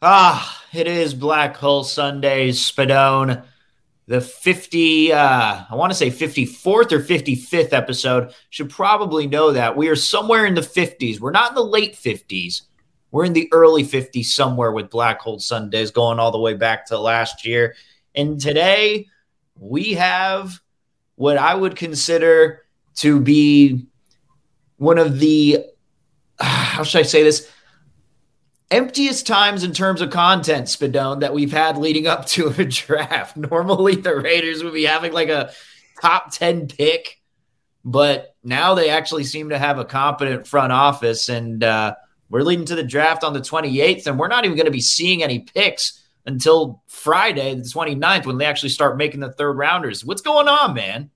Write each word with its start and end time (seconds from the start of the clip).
Ah, 0.00 0.62
it 0.72 0.86
is 0.86 1.12
Black 1.12 1.56
Hole 1.56 1.82
Sundays, 1.82 2.60
Spadone. 2.60 3.44
The 4.06 4.20
50, 4.20 5.12
uh, 5.12 5.64
I 5.68 5.74
want 5.74 5.90
to 5.90 5.98
say 5.98 6.08
54th 6.08 6.92
or 6.92 7.00
55th 7.00 7.72
episode. 7.72 8.32
Should 8.50 8.70
probably 8.70 9.26
know 9.26 9.52
that. 9.52 9.76
We 9.76 9.88
are 9.88 9.96
somewhere 9.96 10.46
in 10.46 10.54
the 10.54 10.60
50s. 10.60 11.18
We're 11.18 11.32
not 11.32 11.50
in 11.50 11.54
the 11.56 11.64
late 11.64 11.94
50s. 11.94 12.62
We're 13.10 13.24
in 13.24 13.32
the 13.32 13.48
early 13.52 13.82
50s 13.82 14.26
somewhere 14.26 14.70
with 14.70 14.88
Black 14.88 15.20
Hole 15.20 15.40
Sundays 15.40 15.90
going 15.90 16.20
all 16.20 16.30
the 16.30 16.38
way 16.38 16.54
back 16.54 16.86
to 16.86 16.98
last 16.98 17.44
year. 17.44 17.74
And 18.14 18.40
today 18.40 19.08
we 19.58 19.94
have 19.94 20.60
what 21.16 21.38
I 21.38 21.54
would 21.56 21.74
consider 21.74 22.62
to 22.96 23.20
be 23.20 23.84
one 24.76 24.98
of 24.98 25.18
the, 25.18 25.64
how 26.38 26.84
should 26.84 27.00
I 27.00 27.02
say 27.02 27.24
this? 27.24 27.50
Emptiest 28.70 29.26
times 29.26 29.64
in 29.64 29.72
terms 29.72 30.00
of 30.00 30.10
content, 30.10 30.66
Spadone, 30.66 31.20
that 31.20 31.32
we've 31.32 31.52
had 31.52 31.78
leading 31.78 32.06
up 32.06 32.26
to 32.26 32.48
a 32.48 32.64
draft. 32.64 33.36
Normally, 33.36 33.96
the 33.96 34.16
Raiders 34.16 34.62
would 34.62 34.74
be 34.74 34.84
having 34.84 35.12
like 35.12 35.28
a 35.28 35.52
top 36.00 36.32
10 36.32 36.68
pick, 36.68 37.20
but 37.84 38.34
now 38.42 38.74
they 38.74 38.90
actually 38.90 39.24
seem 39.24 39.50
to 39.50 39.58
have 39.58 39.78
a 39.78 39.84
competent 39.84 40.46
front 40.46 40.72
office. 40.72 41.28
And 41.28 41.64
uh, 41.64 41.94
we're 42.28 42.42
leading 42.42 42.66
to 42.66 42.74
the 42.74 42.82
draft 42.82 43.24
on 43.24 43.32
the 43.32 43.40
28th, 43.40 44.06
and 44.06 44.18
we're 44.18 44.28
not 44.28 44.44
even 44.44 44.56
going 44.56 44.66
to 44.66 44.72
be 44.72 44.80
seeing 44.80 45.22
any 45.22 45.40
picks 45.40 46.04
until 46.26 46.82
Friday, 46.88 47.54
the 47.54 47.62
29th, 47.62 48.26
when 48.26 48.36
they 48.36 48.44
actually 48.44 48.68
start 48.68 48.98
making 48.98 49.20
the 49.20 49.32
third 49.32 49.56
rounders. 49.56 50.04
What's 50.04 50.20
going 50.20 50.46
on, 50.46 50.74
man? 50.74 51.10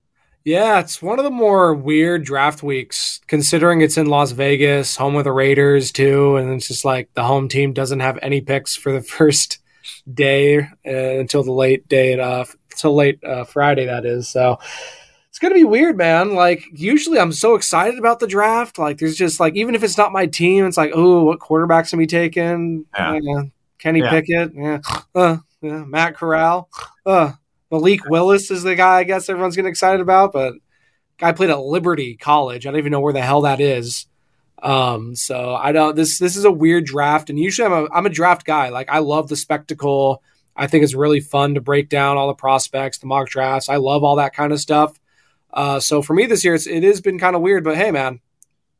Yeah, 0.45 0.79
it's 0.79 1.01
one 1.01 1.19
of 1.19 1.23
the 1.25 1.31
more 1.31 1.73
weird 1.73 2.25
draft 2.25 2.63
weeks, 2.63 3.21
considering 3.27 3.79
it's 3.81 3.97
in 3.97 4.07
Las 4.07 4.31
Vegas, 4.31 4.97
home 4.97 5.15
of 5.15 5.23
the 5.23 5.31
Raiders 5.31 5.91
too, 5.91 6.35
and 6.35 6.49
it's 6.51 6.67
just 6.67 6.83
like 6.83 7.09
the 7.13 7.23
home 7.23 7.47
team 7.47 7.71
doesn't 7.71 8.01
have 8.01 8.19
any 8.21 8.41
picks 8.41 8.75
for 8.75 8.91
the 8.91 9.01
first 9.17 9.59
day 10.13 10.59
uh, 10.85 11.19
until 11.19 11.43
the 11.43 11.51
late 11.53 11.87
day, 11.87 12.19
uh, 12.19 12.43
until 12.71 12.93
late 12.95 13.23
uh, 13.23 13.45
Friday. 13.45 13.85
That 13.85 14.05
is 14.05 14.27
so. 14.27 14.59
It's 15.29 15.39
gonna 15.39 15.55
be 15.55 15.63
weird, 15.63 15.97
man. 15.97 16.35
Like 16.35 16.63
usually, 16.73 17.17
I'm 17.19 17.31
so 17.31 17.55
excited 17.55 17.97
about 17.97 18.19
the 18.19 18.27
draft. 18.27 18.77
Like 18.77 18.99
there's 18.99 19.15
just 19.15 19.39
like 19.39 19.55
even 19.55 19.73
if 19.73 19.83
it's 19.83 19.97
not 19.97 20.11
my 20.11 20.27
team, 20.27 20.65
it's 20.65 20.77
like 20.77 20.91
oh, 20.93 21.23
what 21.23 21.39
quarterbacks 21.39 21.91
gonna 21.91 22.01
be 22.01 22.07
taken? 22.07 22.85
Yeah. 22.93 23.19
Uh, 23.37 23.43
Kenny 23.79 23.99
Yeah. 23.99 24.09
Pickett, 24.11 24.51
yeah, 24.55 24.79
uh, 25.15 25.37
yeah, 25.61 25.83
Matt 25.85 26.15
Corral, 26.15 26.69
uh, 27.05 27.31
Malik 27.73 28.07
Willis 28.07 28.51
is 28.51 28.61
the 28.61 28.75
guy 28.75 28.99
I 28.99 29.03
guess 29.03 29.27
everyone's 29.27 29.55
getting 29.55 29.71
excited 29.71 29.99
about, 29.99 30.31
but 30.31 30.53
guy 31.17 31.31
played 31.31 31.49
at 31.49 31.59
Liberty 31.59 32.15
College. 32.15 32.67
I 32.67 32.69
don't 32.69 32.77
even 32.77 32.91
know 32.91 32.99
where 32.99 33.13
the 33.13 33.21
hell 33.23 33.41
that 33.41 33.59
is. 33.59 34.05
Um, 34.61 35.15
so 35.15 35.55
I 35.55 35.71
don't 35.71 35.95
this 35.95 36.19
this 36.19 36.37
is 36.37 36.45
a 36.45 36.51
weird 36.51 36.85
draft, 36.85 37.31
and 37.31 37.39
usually 37.39 37.65
I'm 37.65 37.73
a 37.73 37.87
I'm 37.91 38.05
a 38.05 38.11
draft 38.11 38.45
guy. 38.45 38.69
Like 38.69 38.89
I 38.89 38.99
love 38.99 39.27
the 39.27 39.35
spectacle. 39.35 40.21
I 40.55 40.67
think 40.67 40.83
it's 40.83 40.93
really 40.93 41.19
fun 41.19 41.55
to 41.55 41.61
break 41.61 41.89
down 41.89 42.15
all 42.15 42.27
the 42.27 42.35
prospects, 42.35 42.99
the 42.99 43.07
mock 43.07 43.27
drafts. 43.27 43.69
I 43.69 43.77
love 43.77 44.03
all 44.03 44.17
that 44.17 44.35
kind 44.35 44.53
of 44.53 44.59
stuff. 44.59 44.99
Uh, 45.51 45.79
so 45.79 46.03
for 46.03 46.13
me 46.13 46.27
this 46.27 46.45
year, 46.45 46.53
it's, 46.53 46.67
it 46.67 46.83
has 46.83 47.01
been 47.01 47.17
kind 47.17 47.35
of 47.35 47.41
weird. 47.41 47.63
But 47.63 47.75
hey, 47.75 47.89
man, 47.89 48.21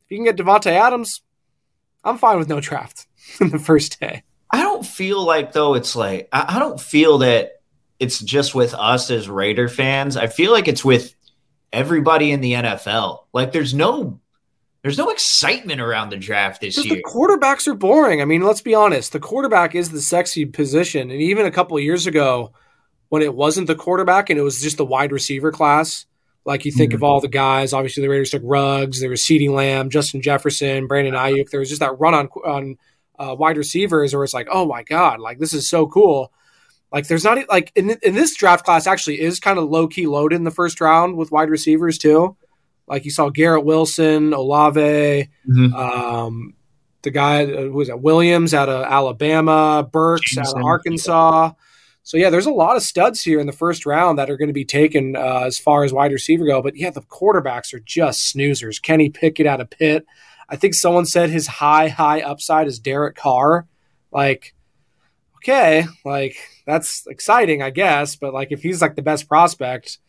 if 0.05 0.11
you 0.11 0.17
can 0.17 0.25
get 0.25 0.37
Davante 0.37 0.67
Adams, 0.67 1.23
I'm 2.03 2.19
fine 2.19 2.37
with 2.37 2.47
no 2.47 2.59
draft 2.59 3.07
in 3.41 3.49
the 3.49 3.57
first 3.57 3.99
day. 3.99 4.21
I 4.51 4.61
don't 4.61 4.85
feel 4.85 5.25
like 5.25 5.51
though 5.51 5.73
it's 5.73 5.95
like 5.95 6.29
I, 6.31 6.57
I 6.57 6.59
don't 6.59 6.79
feel 6.79 7.17
that 7.17 7.62
it's 8.03 8.19
just 8.19 8.53
with 8.53 8.73
us 8.73 9.09
as 9.09 9.27
Raider 9.29 9.67
fans. 9.69 10.17
I 10.17 10.27
feel 10.27 10.51
like 10.51 10.67
it's 10.67 10.83
with 10.85 11.15
everybody 11.71 12.31
in 12.31 12.41
the 12.41 12.53
NFL. 12.53 13.23
Like 13.33 13.51
there's 13.51 13.73
no 13.73 14.19
there's 14.83 14.97
no 14.97 15.09
excitement 15.09 15.79
around 15.79 16.09
the 16.09 16.17
draft 16.17 16.59
this 16.61 16.77
year. 16.83 16.95
the 16.95 17.03
quarterbacks 17.03 17.67
are 17.67 17.73
boring. 17.73 18.21
I 18.21 18.25
mean, 18.25 18.41
let's 18.41 18.59
be 18.61 18.75
honest. 18.75 19.13
The 19.13 19.19
quarterback 19.19 19.75
is 19.75 19.89
the 19.91 20.01
sexy 20.01 20.45
position. 20.45 21.09
And 21.09 21.21
even 21.21 21.45
a 21.45 21.51
couple 21.51 21.77
of 21.77 21.83
years 21.83 22.05
ago, 22.05 22.51
when 23.07 23.21
it 23.21 23.33
wasn't 23.33 23.67
the 23.67 23.75
quarterback 23.75 24.29
and 24.29 24.37
it 24.37 24.43
was 24.43 24.61
just 24.61 24.75
the 24.75 24.85
wide 24.85 25.13
receiver 25.13 25.51
class, 25.53 26.05
like 26.45 26.65
you 26.65 26.71
think 26.73 26.91
Mhm. 26.91 26.95
of 26.95 27.03
all 27.03 27.21
the 27.21 27.29
guys, 27.29 27.71
obviously 27.71 28.01
the 28.03 28.09
Raiders 28.09 28.31
took 28.31 28.41
Ruggs, 28.43 28.99
there 28.99 29.09
was 29.09 29.21
CeeDee 29.21 29.49
Lamb, 29.49 29.89
Justin 29.89 30.21
Jefferson, 30.21 30.87
Brandon 30.87 31.13
Aiyuk. 31.13 31.49
There 31.49 31.61
was 31.61 31.69
just 31.69 31.79
that 31.79 31.97
run 31.99 32.13
on 32.13 32.27
on 32.45 32.77
uh, 33.17 33.33
wide 33.39 33.55
receivers 33.57 34.13
where 34.13 34.23
it's 34.25 34.33
like, 34.33 34.49
oh 34.51 34.65
my 34.65 34.83
god, 34.83 35.21
like 35.21 35.39
this 35.39 35.53
is 35.53 35.65
so 35.69 35.87
cool. 35.87 36.33
Like 36.93 37.07
there's 37.07 37.23
not 37.23 37.39
like 37.49 37.71
in, 37.75 37.89
in 38.03 38.13
this 38.13 38.35
draft 38.35 38.63
class 38.63 38.85
actually 38.87 39.19
is 39.19 39.39
kind 39.39 39.57
of 39.57 39.67
low 39.69 39.87
key 39.87 40.05
loaded 40.07 40.35
in 40.35 40.43
the 40.43 40.51
first 40.51 40.79
round 40.79 41.17
with 41.17 41.31
wide 41.31 41.49
receivers 41.49 41.97
too. 41.97 42.37
Like 42.87 43.03
you 43.03 43.11
saw 43.11 43.29
Garrett 43.29 43.65
Wilson, 43.65 44.31
Olave, 44.33 45.29
Mhm. 45.49 45.73
um, 45.73 46.53
the 47.01 47.11
guy 47.11 47.43
uh, 47.45 47.61
who 47.63 47.71
was 47.73 47.89
at 47.89 48.01
Williams 48.01 48.53
out 48.53 48.69
of 48.69 48.83
Alabama, 48.85 49.87
Burks 49.91 50.37
out 50.37 50.53
of 50.55 50.63
Arkansas. 50.63 51.51
So 52.03 52.17
yeah, 52.17 52.29
there's 52.29 52.45
a 52.45 52.51
lot 52.51 52.75
of 52.75 52.83
studs 52.83 53.21
here 53.21 53.39
in 53.39 53.47
the 53.47 53.53
first 53.53 53.85
round 53.85 54.19
that 54.19 54.29
are 54.29 54.37
going 54.37 54.49
to 54.49 54.53
be 54.53 54.65
taken 54.65 55.15
uh, 55.15 55.43
as 55.45 55.57
far 55.57 55.83
as 55.85 55.93
wide 55.93 56.11
receiver 56.11 56.45
go. 56.45 56.61
But 56.61 56.75
yeah, 56.75 56.89
the 56.91 57.01
quarterbacks 57.01 57.73
are 57.73 57.79
just 57.79 58.35
snoozers. 58.35 58.81
Kenny 58.81 59.09
Pickett 59.09 59.47
out 59.47 59.61
of 59.61 59.69
Pitt. 59.69 60.05
I 60.49 60.57
think 60.57 60.73
someone 60.75 61.05
said 61.05 61.29
his 61.29 61.47
high 61.47 61.87
high 61.87 62.21
upside 62.21 62.67
is 62.67 62.77
Derek 62.77 63.15
Carr. 63.15 63.65
Like, 64.11 64.53
okay, 65.43 65.85
like 66.05 66.35
that's 66.65 67.05
exciting, 67.07 67.61
I 67.61 67.69
guess. 67.69 68.15
But 68.15 68.33
like, 68.33 68.51
if 68.51 68.61
he's 68.63 68.81
like 68.81 68.95
the 68.95 69.01
best 69.01 69.27
prospect, 69.27 69.99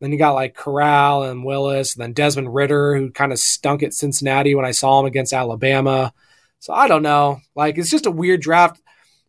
then 0.00 0.12
you 0.12 0.18
got 0.18 0.34
like 0.34 0.54
Corral 0.54 1.22
and 1.24 1.44
Willis, 1.44 1.94
and 1.94 2.02
then 2.02 2.12
Desmond 2.12 2.54
Ridder, 2.54 2.96
who 2.96 3.10
kind 3.10 3.32
of 3.32 3.38
stunk 3.38 3.82
at 3.82 3.94
Cincinnati 3.94 4.54
when 4.54 4.64
I 4.64 4.72
saw 4.72 5.00
him 5.00 5.06
against 5.06 5.32
Alabama. 5.32 6.12
So 6.58 6.72
I 6.72 6.88
don't 6.88 7.02
know. 7.02 7.40
Like, 7.54 7.78
it's 7.78 7.90
just 7.90 8.06
a 8.06 8.10
weird 8.10 8.40
draft. 8.40 8.80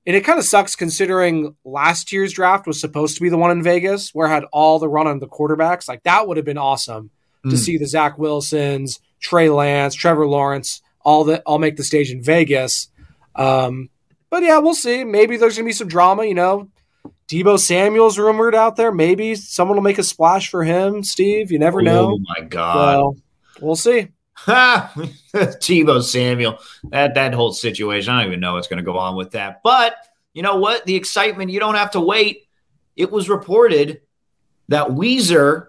And 0.07 0.15
it 0.15 0.23
kind 0.23 0.37
of 0.37 0.45
sucks 0.45 0.75
considering 0.75 1.55
last 1.65 2.11
year's 2.11 2.31
draft 2.31 2.67
was 2.67 2.79
supposed 2.79 3.15
to 3.15 3.21
be 3.21 3.29
the 3.29 3.37
one 3.37 3.51
in 3.51 3.63
Vegas 3.63 4.11
where 4.13 4.27
it 4.27 4.31
had 4.31 4.45
all 4.53 4.77
the 4.77 4.87
run 4.87 5.07
on 5.07 5.19
the 5.19 5.27
quarterbacks. 5.27 5.87
Like, 5.89 6.03
that 6.03 6.27
would 6.27 6.37
have 6.37 6.45
been 6.45 6.57
awesome 6.59 7.09
to 7.43 7.55
Mm. 7.55 7.57
see 7.57 7.77
the 7.77 7.87
Zach 7.87 8.17
Wilsons, 8.17 8.99
Trey 9.19 9.49
Lance, 9.49 9.95
Trevor 9.95 10.27
Lawrence, 10.27 10.81
all 11.01 11.23
that 11.25 11.41
all 11.45 11.59
make 11.59 11.75
the 11.75 11.83
stage 11.83 12.11
in 12.11 12.21
Vegas. 12.21 12.89
Um, 13.35 13.89
but 14.29 14.43
yeah, 14.43 14.57
we'll 14.59 14.75
see. 14.75 15.03
Maybe 15.03 15.37
there's 15.37 15.55
gonna 15.55 15.65
be 15.65 15.73
some 15.73 15.87
drama, 15.87 16.25
you 16.25 16.33
know. 16.33 16.69
Deebo 17.27 17.59
Samuel's 17.59 18.19
rumored 18.19 18.53
out 18.53 18.75
there. 18.75 18.91
Maybe 18.91 19.35
someone 19.35 19.77
will 19.77 19.83
make 19.83 19.97
a 19.97 20.03
splash 20.03 20.49
for 20.49 20.63
him, 20.63 21.03
Steve. 21.03 21.51
You 21.51 21.57
never 21.57 21.81
know. 21.81 22.13
Oh 22.13 22.19
my 22.19 22.45
god. 22.45 22.75
Well, 22.75 23.17
we'll 23.61 23.75
see. 23.75 24.09
Ha! 24.35 24.91
Deebo 25.33 26.03
Samuel. 26.03 26.59
That 26.89 27.15
that 27.15 27.33
whole 27.33 27.51
situation. 27.51 28.13
I 28.13 28.21
don't 28.21 28.27
even 28.27 28.39
know 28.39 28.53
what's 28.53 28.67
going 28.67 28.77
to 28.77 28.83
go 28.83 28.97
on 28.97 29.15
with 29.15 29.31
that. 29.31 29.61
But 29.63 29.95
you 30.33 30.43
know 30.43 30.57
what? 30.57 30.85
The 30.85 30.95
excitement. 30.95 31.51
You 31.51 31.59
don't 31.59 31.75
have 31.75 31.91
to 31.91 31.99
wait. 31.99 32.43
It 32.95 33.11
was 33.11 33.27
reported 33.27 34.01
that 34.69 34.87
Weezer, 34.87 35.67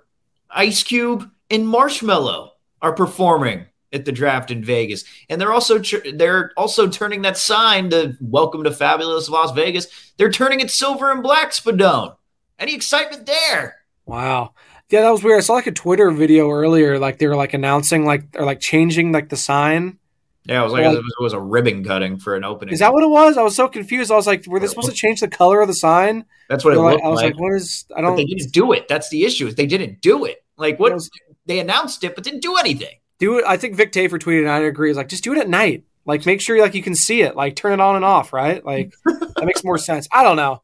Ice 0.50 0.83
Cube, 0.83 1.31
and 1.50 1.66
Marshmello 1.66 2.50
are 2.83 2.93
performing 2.93 3.66
at 3.93 4.05
the 4.05 4.13
draft 4.13 4.51
in 4.51 4.65
Vegas, 4.65 5.05
and 5.29 5.41
they're 5.41 5.53
also 5.53 5.79
they're 6.15 6.53
also 6.57 6.89
turning 6.89 7.23
that 7.23 7.37
sign 7.37 7.91
to 7.91 8.16
"Welcome 8.21 8.65
to 8.65 8.71
Fabulous 8.71 9.28
Las 9.28 9.53
Vegas." 9.53 9.87
They're 10.16 10.31
turning 10.31 10.60
it 10.60 10.71
silver 10.71 11.10
and 11.10 11.22
black. 11.22 11.53
Spadone. 11.53 12.16
Any 12.59 12.75
excitement 12.75 13.27
there? 13.27 13.77
Wow. 14.07 14.55
Yeah, 14.89 15.01
that 15.03 15.10
was 15.10 15.22
weird. 15.22 15.39
I 15.39 15.41
saw 15.41 15.55
like 15.55 15.66
a 15.66 15.72
Twitter 15.72 16.10
video 16.10 16.51
earlier, 16.51 16.99
like 16.99 17.19
they 17.19 17.27
were 17.27 17.37
like 17.37 17.55
announcing 17.55 18.05
like 18.05 18.25
or 18.37 18.45
like 18.45 18.60
changing 18.60 19.13
like 19.13 19.28
the 19.28 19.37
sign. 19.37 19.99
Yeah, 20.45 20.60
it 20.60 20.65
was 20.65 20.72
like 20.72 20.83
Well- 20.83 20.93
it 20.95 20.99
was, 20.99 21.15
it 21.19 21.22
was 21.22 21.33
a 21.33 21.41
ribbon 21.41 21.83
cutting 21.84 22.19
for 22.19 22.37
an 22.37 22.45
opening. 22.45 22.72
Is 22.72 22.78
that 22.78 22.93
what 22.93 23.03
it 23.03 23.09
was? 23.10 23.37
I 23.37 23.43
was 23.43 23.57
so 23.57 23.66
confused. 23.66 24.13
I 24.13 24.15
was 24.15 24.28
like, 24.28 24.47
were 24.47 24.60
they 24.60 24.69
supposed 24.69 24.89
to 24.89 24.95
change 24.95 25.19
the 25.21 25.27
color 25.28 25.60
of 25.60 25.66
the 25.66 25.75
sign? 25.75 26.25
That's 26.49 26.65
what 26.65 26.75
it 26.75 26.78
like- 26.78 27.03
I 27.03 27.09
was 27.09 27.16
like. 27.21 27.33
like, 27.33 27.41
what 27.41 27.55
is? 27.57 27.84
I 27.97 28.01
don't. 28.01 28.15
they 28.15 28.25
didn't 28.25 28.53
do 28.53 28.72
it. 28.72 28.87
That's 28.87 29.09
the 29.09 29.25
issue. 29.25 29.49
Is 29.49 29.57
they 29.57 29.66
didn't 29.66 30.01
do 30.03 30.25
it. 30.25 30.45
Like 30.57 30.78
what 30.78 30.93
was- 30.95 31.10
they 31.47 31.59
announced 31.59 32.05
it, 32.05 32.15
but 32.15 32.22
didn't 32.22 32.43
do 32.43 32.57
anything. 32.57 32.95
Do 33.18 33.39
it. 33.39 33.45
I 33.47 33.57
think 33.57 33.77
Vic 33.77 33.92
Tafur 33.92 34.21
tweeted, 34.21 34.41
and 34.41 34.51
I 34.51 34.60
agree. 34.60 34.91
Is 34.91 34.97
like 34.97 35.09
just 35.09 35.24
do 35.24 35.33
it 35.33 35.39
at 35.39 35.48
night. 35.48 35.84
Like 36.04 36.24
make 36.27 36.41
sure 36.41 36.60
like 36.60 36.74
you 36.74 36.83
can 36.83 36.95
see 36.95 37.22
it. 37.22 37.34
Like 37.34 37.57
turn 37.57 37.72
it 37.72 37.80
on 37.80 37.97
and 37.97 38.04
off. 38.04 38.33
Right. 38.33 38.65
Like 38.65 38.95
that 39.04 39.45
makes 39.45 39.65
more 39.65 39.78
sense. 39.78 40.09
I 40.13 40.22
don't 40.22 40.36
know. 40.36 40.63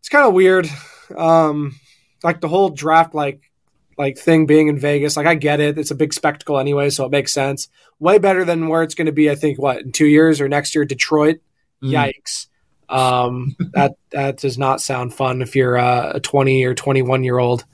It's 0.00 0.08
kind 0.08 0.26
of 0.26 0.34
weird. 0.34 0.68
Um, 1.16 1.76
like 2.22 2.40
the 2.40 2.48
whole 2.48 2.70
draft, 2.70 3.14
like 3.14 3.50
like 3.96 4.18
thing 4.18 4.46
being 4.46 4.68
in 4.68 4.78
Vegas. 4.78 5.16
Like 5.16 5.26
I 5.26 5.34
get 5.34 5.60
it. 5.60 5.78
It's 5.78 5.90
a 5.90 5.94
big 5.94 6.12
spectacle 6.12 6.58
anyway, 6.58 6.90
so 6.90 7.04
it 7.04 7.10
makes 7.10 7.32
sense. 7.32 7.68
Way 7.98 8.18
better 8.18 8.44
than 8.44 8.68
where 8.68 8.82
it's 8.82 8.94
going 8.94 9.06
to 9.06 9.12
be, 9.12 9.30
I 9.30 9.34
think, 9.34 9.58
what, 9.58 9.82
in 9.82 9.92
two 9.92 10.06
years 10.06 10.40
or 10.40 10.48
next 10.48 10.74
year, 10.74 10.86
Detroit? 10.86 11.40
Mm. 11.82 12.12
Yikes. 12.14 12.46
Um, 12.88 13.56
that 13.74 13.92
that 14.10 14.38
does 14.38 14.58
not 14.58 14.80
sound 14.80 15.14
fun 15.14 15.42
if 15.42 15.54
you're 15.54 15.78
uh, 15.78 16.12
a 16.14 16.20
20 16.20 16.64
or 16.64 16.74
21 16.74 17.24
year 17.24 17.38
old 17.38 17.64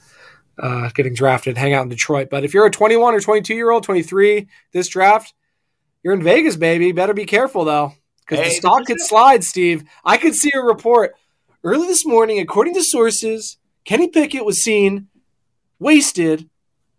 uh, 0.59 0.91
getting 0.95 1.15
drafted, 1.15 1.57
hang 1.57 1.75
out 1.75 1.83
in 1.83 1.89
Detroit. 1.89 2.29
But 2.31 2.45
if 2.45 2.55
you're 2.55 2.67
a 2.67 2.71
21 2.71 3.15
or 3.15 3.21
22 3.21 3.55
year 3.55 3.71
old, 3.71 3.83
23, 3.85 4.49
this 4.73 4.89
draft, 4.89 5.35
you're 6.03 6.15
in 6.15 6.23
Vegas, 6.23 6.57
baby. 6.57 6.93
Better 6.93 7.15
be 7.15 7.25
careful 7.27 7.65
though, 7.65 7.93
because 8.21 8.39
Hey, 8.39 8.49
the 8.51 8.55
stock 8.55 8.87
could 8.87 8.97
is- 8.97 9.09
slide. 9.09 9.45
Steve, 9.45 9.85
I 10.05 10.17
could 10.17 10.35
see 10.35 10.51
a 10.55 10.61
report 10.61 11.15
early 11.65 11.87
this 11.87 12.07
morning, 12.07 12.39
according 12.39 12.75
to 12.75 12.83
sources, 12.83 13.59
Kenny 13.85 14.09
Pickett 14.09 14.45
was 14.45 14.63
seen 14.63 15.09
wasted 15.79 16.49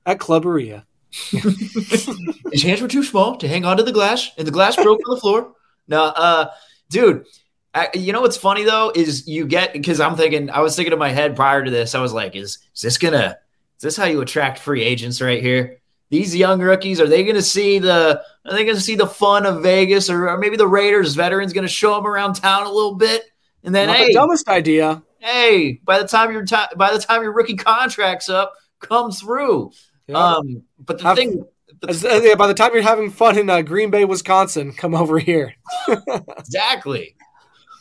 at 0.05 0.19
Clubberia. 0.19 0.83
His 1.31 2.63
hands 2.63 2.81
were 2.81 2.87
too 2.87 3.03
small 3.03 3.37
to 3.37 3.47
hang 3.47 3.65
onto 3.65 3.83
the 3.83 3.91
glass, 3.91 4.29
and 4.37 4.45
the 4.47 4.51
glass 4.51 4.75
broke 4.75 4.99
on 5.07 5.15
the 5.15 5.21
floor. 5.21 5.53
No, 5.87 6.03
uh, 6.03 6.51
dude. 6.89 7.25
I, 7.73 7.89
you 7.93 8.11
know 8.11 8.21
what's 8.21 8.37
funny 8.37 8.63
though 8.63 8.91
is 8.95 9.27
you 9.27 9.45
get 9.45 9.71
because 9.73 9.99
I'm 9.99 10.15
thinking 10.15 10.49
I 10.49 10.61
was 10.61 10.75
thinking 10.75 10.93
in 10.93 10.97
my 10.99 11.09
head 11.11 11.35
prior 11.35 11.63
to 11.63 11.69
this 11.69 11.93
I 11.93 11.99
was 12.01 12.11
like 12.11 12.35
is 12.35 12.57
is 12.75 12.81
this 12.81 12.97
gonna 12.97 13.37
is 13.77 13.81
this 13.81 13.97
how 13.97 14.05
you 14.05 14.21
attract 14.21 14.59
free 14.59 14.83
agents 14.83 15.21
right 15.21 15.41
here 15.41 15.79
these 16.09 16.35
young 16.35 16.61
rookies 16.61 16.99
are 17.01 17.07
they 17.07 17.23
gonna 17.23 17.41
see 17.41 17.79
the 17.79 18.21
are 18.45 18.53
they 18.53 18.65
gonna 18.65 18.79
see 18.79 18.95
the 18.95 19.07
fun 19.07 19.45
of 19.45 19.61
Vegas 19.63 20.09
or, 20.09 20.29
or 20.29 20.37
maybe 20.37 20.55
the 20.57 20.67
Raiders 20.67 21.15
veterans 21.15 21.53
gonna 21.53 21.67
show 21.67 21.95
them 21.95 22.07
around 22.07 22.33
town 22.35 22.65
a 22.65 22.71
little 22.71 22.95
bit 22.95 23.23
and 23.63 23.73
then 23.75 23.87
Not 23.87 23.97
hey 23.97 24.07
the 24.07 24.13
dumbest 24.13 24.47
idea. 24.47 25.03
hey 25.19 25.79
by 25.83 25.99
the 26.01 26.07
time 26.07 26.31
your 26.31 26.45
ti- 26.45 26.75
by 26.75 26.91
the 26.93 26.99
time 26.99 27.21
your 27.23 27.33
rookie 27.33 27.55
contract's 27.57 28.29
up 28.29 28.53
come 28.79 29.11
through 29.11 29.71
Yeah. 30.07 30.17
um 30.35 30.63
but 30.79 30.97
the 30.99 31.03
Have- 31.03 31.17
thing 31.17 31.43
the- 31.81 31.89
As- 31.89 32.03
uh, 32.05 32.21
yeah, 32.23 32.33
by 32.35 32.47
the 32.47 32.53
time 32.55 32.71
you're 32.73 32.81
having 32.81 33.11
fun 33.11 33.37
in 33.37 33.49
uh, 33.51 33.61
Green 33.61 33.91
Bay, 33.91 34.03
Wisconsin, 34.03 34.73
come 34.73 34.95
over 34.95 35.19
here. 35.19 35.53
exactly. 36.39 37.15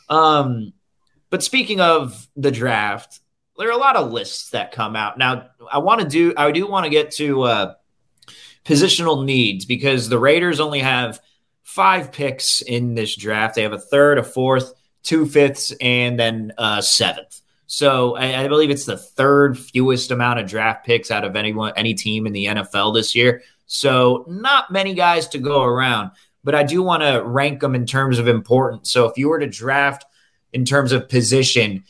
Um, 0.09 0.73
but 1.31 1.41
speaking 1.43 1.81
of 1.81 2.27
the 2.35 2.51
draft, 2.51 3.19
there 3.57 3.69
are 3.69 3.71
a 3.71 3.77
lot 3.77 3.95
of 3.95 4.11
lists 4.11 4.51
that 4.51 4.71
come 4.71 4.95
out. 4.95 5.17
Now, 5.17 5.49
I 5.71 5.79
want 5.79 6.01
to 6.01 6.07
do, 6.07 6.33
I 6.37 6.51
do 6.51 6.67
want 6.67 6.85
to 6.85 6.89
get 6.89 7.11
to 7.11 7.43
uh, 7.43 7.73
positional 8.65 9.25
needs 9.25 9.65
because 9.65 10.09
the 10.09 10.19
Raiders 10.19 10.59
only 10.59 10.79
have 10.79 11.19
five 11.63 12.11
picks 12.11 12.61
in 12.61 12.95
this 12.95 13.15
draft. 13.15 13.55
They 13.55 13.63
have 13.63 13.73
a 13.73 13.79
third, 13.79 14.17
a 14.17 14.23
fourth, 14.23 14.73
two 15.03 15.25
fifths, 15.25 15.73
and 15.81 16.19
then 16.19 16.53
a 16.57 16.81
seventh. 16.81 17.41
So 17.67 18.15
I, 18.15 18.43
I 18.43 18.47
believe 18.47 18.69
it's 18.69 18.85
the 18.85 18.97
third 18.97 19.59
fewest 19.59 20.11
amount 20.11 20.39
of 20.39 20.47
draft 20.47 20.85
picks 20.85 21.11
out 21.11 21.25
of 21.25 21.35
anyone, 21.35 21.73
any 21.75 21.93
team 21.93 22.25
in 22.25 22.33
the 22.33 22.45
NFL 22.45 22.93
this 22.93 23.15
year. 23.15 23.41
So 23.65 24.23
not 24.27 24.71
many 24.71 24.93
guys 24.93 25.27
to 25.29 25.39
go 25.39 25.63
around 25.63 26.11
but 26.47 26.55
I 26.55 26.63
do 26.63 26.81
want 26.81 27.03
to 27.03 27.21
rank 27.25 27.59
them 27.59 27.75
in 27.75 27.85
terms 27.85 28.19
of 28.19 28.29
importance. 28.29 28.89
So 28.89 29.05
if 29.05 29.17
you 29.17 29.27
were 29.27 29.39
to 29.39 29.47
draft 29.47 30.05
in 30.53 30.63
terms 30.63 30.93
of 30.93 31.09
position, 31.09 31.83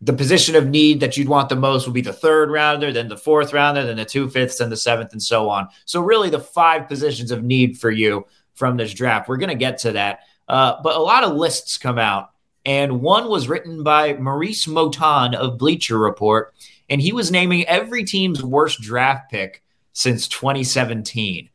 the 0.00 0.12
position 0.12 0.56
of 0.56 0.66
need 0.66 1.00
that 1.00 1.16
you'd 1.16 1.28
want 1.28 1.48
the 1.48 1.56
most 1.56 1.86
would 1.86 1.94
be 1.94 2.00
the 2.00 2.12
third 2.12 2.50
rounder, 2.50 2.92
then 2.92 3.08
the 3.08 3.16
fourth 3.16 3.52
rounder, 3.52 3.84
then 3.84 3.96
the 3.96 4.04
two 4.04 4.30
fifths, 4.30 4.60
and 4.60 4.72
the 4.72 4.76
seventh, 4.76 5.12
and 5.12 5.22
so 5.22 5.50
on. 5.50 5.68
So 5.84 6.00
really, 6.00 6.30
the 6.30 6.40
five 6.40 6.88
positions 6.88 7.30
of 7.30 7.44
need 7.44 7.78
for 7.78 7.90
you 7.90 8.26
from 8.54 8.76
this 8.76 8.94
draft. 8.94 9.28
We're 9.28 9.36
going 9.36 9.50
to 9.50 9.54
get 9.54 9.78
to 9.78 9.92
that, 9.92 10.20
uh, 10.48 10.76
but 10.82 10.96
a 10.96 11.00
lot 11.00 11.24
of 11.24 11.36
lists 11.36 11.76
come 11.76 11.98
out, 11.98 12.30
and 12.64 13.00
one 13.02 13.28
was 13.28 13.48
written 13.48 13.82
by 13.82 14.14
Maurice 14.14 14.66
Moton 14.66 15.34
of 15.34 15.58
Bleacher 15.58 15.98
Report, 15.98 16.54
and 16.88 17.00
he 17.00 17.12
was 17.12 17.30
naming 17.30 17.66
every 17.66 18.04
team's 18.04 18.42
worst 18.42 18.80
draft 18.80 19.30
pick 19.30 19.62
since 19.92 20.28
2017. 20.28 21.50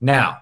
Now, 0.00 0.38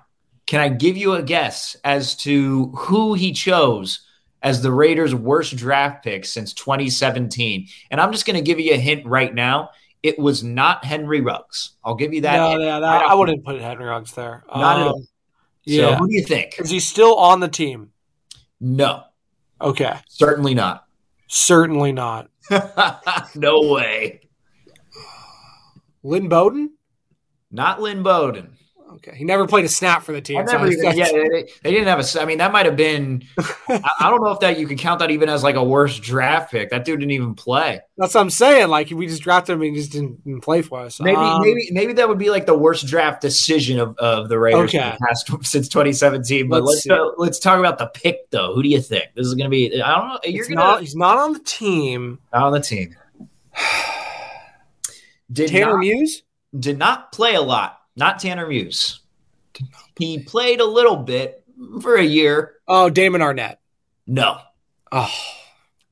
can 0.47 0.61
I 0.61 0.69
give 0.69 0.97
you 0.97 1.15
a 1.15 1.23
guess 1.23 1.77
as 1.83 2.15
to 2.17 2.67
who 2.77 3.15
he 3.15 3.33
chose 3.33 4.01
as 4.43 4.61
the 4.63 4.73
Raiders' 4.73 5.15
worst 5.15 5.57
draft 5.57 6.05
pick 6.05 6.25
since 6.25 6.53
2017? 6.53 7.69
And 7.91 8.01
I'm 8.01 8.13
just 8.13 8.27
going 8.27 8.37
to 8.37 8.43
give 8.43 8.61
you 8.61 8.75
a 8.75 8.79
hint 8.79 9.07
right 9.07 9.35
now. 9.35 9.71
It 10.03 10.19
was 10.19 10.43
not 10.43 10.85
Henry 10.85 11.21
Ruggs. 11.21 11.73
I'll 11.85 11.95
give 11.95 12.13
you 12.13 12.23
that. 12.23 12.37
no, 12.37 12.51
hint 12.51 12.63
yeah, 12.63 12.73
right 12.75 12.81
that, 12.81 13.05
off 13.05 13.11
I 13.11 13.15
wouldn't 13.15 13.45
put 13.45 13.61
Henry 13.61 13.85
Ruggs 13.85 14.13
there. 14.13 14.43
Not 14.55 14.77
at 14.81 14.83
Um, 14.87 14.89
all. 14.89 15.01
So 15.03 15.07
Yeah. 15.65 15.97
who 15.97 16.09
do 16.09 16.15
you 16.15 16.25
think? 16.25 16.59
Is 16.59 16.71
he 16.71 16.81
still 16.81 17.15
on 17.17 17.39
the 17.41 17.49
team? 17.49 17.93
No, 18.61 19.05
Okay. 19.61 19.95
certainly 20.09 20.55
not. 20.55 20.87
Certainly 21.29 21.93
not. 21.93 22.29
no 23.37 23.61
way. 23.73 24.21
Lynn 26.03 26.29
Bowden? 26.29 26.73
Not 27.51 27.81
Lynn 27.81 28.03
Bowden. 28.03 28.57
Okay. 28.97 29.15
He 29.15 29.25
never 29.25 29.47
played 29.47 29.65
a 29.65 29.69
snap 29.69 30.03
for 30.03 30.13
the 30.13 30.21
team. 30.21 30.47
So 30.47 30.67
even, 30.67 30.97
yeah, 30.97 31.07
they, 31.07 31.49
they 31.63 31.71
didn't 31.71 31.89
have 31.89 32.01
a. 32.01 32.21
I 32.21 32.25
mean, 32.25 32.39
that 32.39 32.53
might 32.53 32.67
have 32.67 32.77
been. 32.77 33.25
I, 33.69 33.91
I 34.01 34.11
don't 34.11 34.23
know 34.23 34.31
if 34.31 34.41
that 34.41 34.59
you 34.59 34.67
could 34.67 34.79
count 34.79 34.99
that 35.01 35.11
even 35.11 35.29
as 35.29 35.43
like 35.43 35.55
a 35.57 35.65
worst 35.65 36.03
draft 36.03 36.51
pick. 36.51 36.71
That 36.71 36.85
dude 36.85 37.01
didn't 37.01 37.13
even 37.13 37.35
play. 37.35 37.81
That's 37.97 38.15
what 38.15 38.21
I'm 38.21 38.31
saying. 38.31 38.69
Like, 38.69 38.91
we 38.91 39.07
just 39.07 39.23
drafted 39.23 39.55
him 39.55 39.63
and 39.63 39.75
he 39.75 39.81
just 39.81 39.93
didn't, 39.93 40.23
didn't 40.25 40.41
play 40.43 40.63
for 40.63 40.81
us. 40.81 41.01
Maybe, 41.01 41.17
Um, 41.17 41.41
maybe, 41.43 41.69
maybe 41.73 41.93
that 41.95 42.09
would 42.09 42.19
be 42.19 42.31
like 42.31 42.47
the 42.47 42.57
worst 42.57 42.87
draft 42.87 43.21
decision 43.21 43.79
of, 43.79 43.97
of 43.99 44.29
the 44.29 44.39
Raiders 44.39 44.71
Okay. 44.75 44.79
the 44.99 45.07
past 45.07 45.31
since 45.47 45.69
2017. 45.69 46.49
But 46.49 46.63
Let's 46.65 46.87
let's 46.87 47.03
let's 47.19 47.39
talk 47.39 47.59
about 47.59 47.79
the 47.79 47.87
pick 47.87 48.31
though. 48.31 48.55
Who 48.55 48.63
do 48.63 48.69
you 48.69 48.81
think 48.81 49.05
this 49.15 49.27
is 49.27 49.35
going 49.35 49.47
to 49.47 49.51
be? 49.51 49.81
I 49.83 49.95
don't 49.97 50.09
know. 50.09 50.19
You're 50.25 50.45
gonna 50.47 50.57
not, 50.57 50.81
he's 50.81 50.97
not 50.97 51.19
on 51.19 51.33
the 51.33 51.41
team. 51.41 52.19
not 52.33 52.43
on 52.45 52.53
the 52.53 52.61
team. 52.61 52.97
Did 55.33 55.49
Tanner 55.49 55.73
not, 55.73 55.79
Muse? 55.79 56.23
did 56.59 56.79
not 56.79 57.13
play 57.13 57.35
a 57.35 57.41
lot. 57.41 57.79
Not 57.97 58.19
Tanner 58.19 58.47
Muse. 58.47 59.01
He 59.99 60.21
played 60.21 60.61
a 60.61 60.65
little 60.65 60.97
bit 60.97 61.45
for 61.81 61.97
a 61.97 62.03
year. 62.03 62.55
Oh, 62.67 62.89
Damon 62.91 63.21
Arnette. 63.21 63.57
No, 64.07 64.39
Oh, 64.91 65.11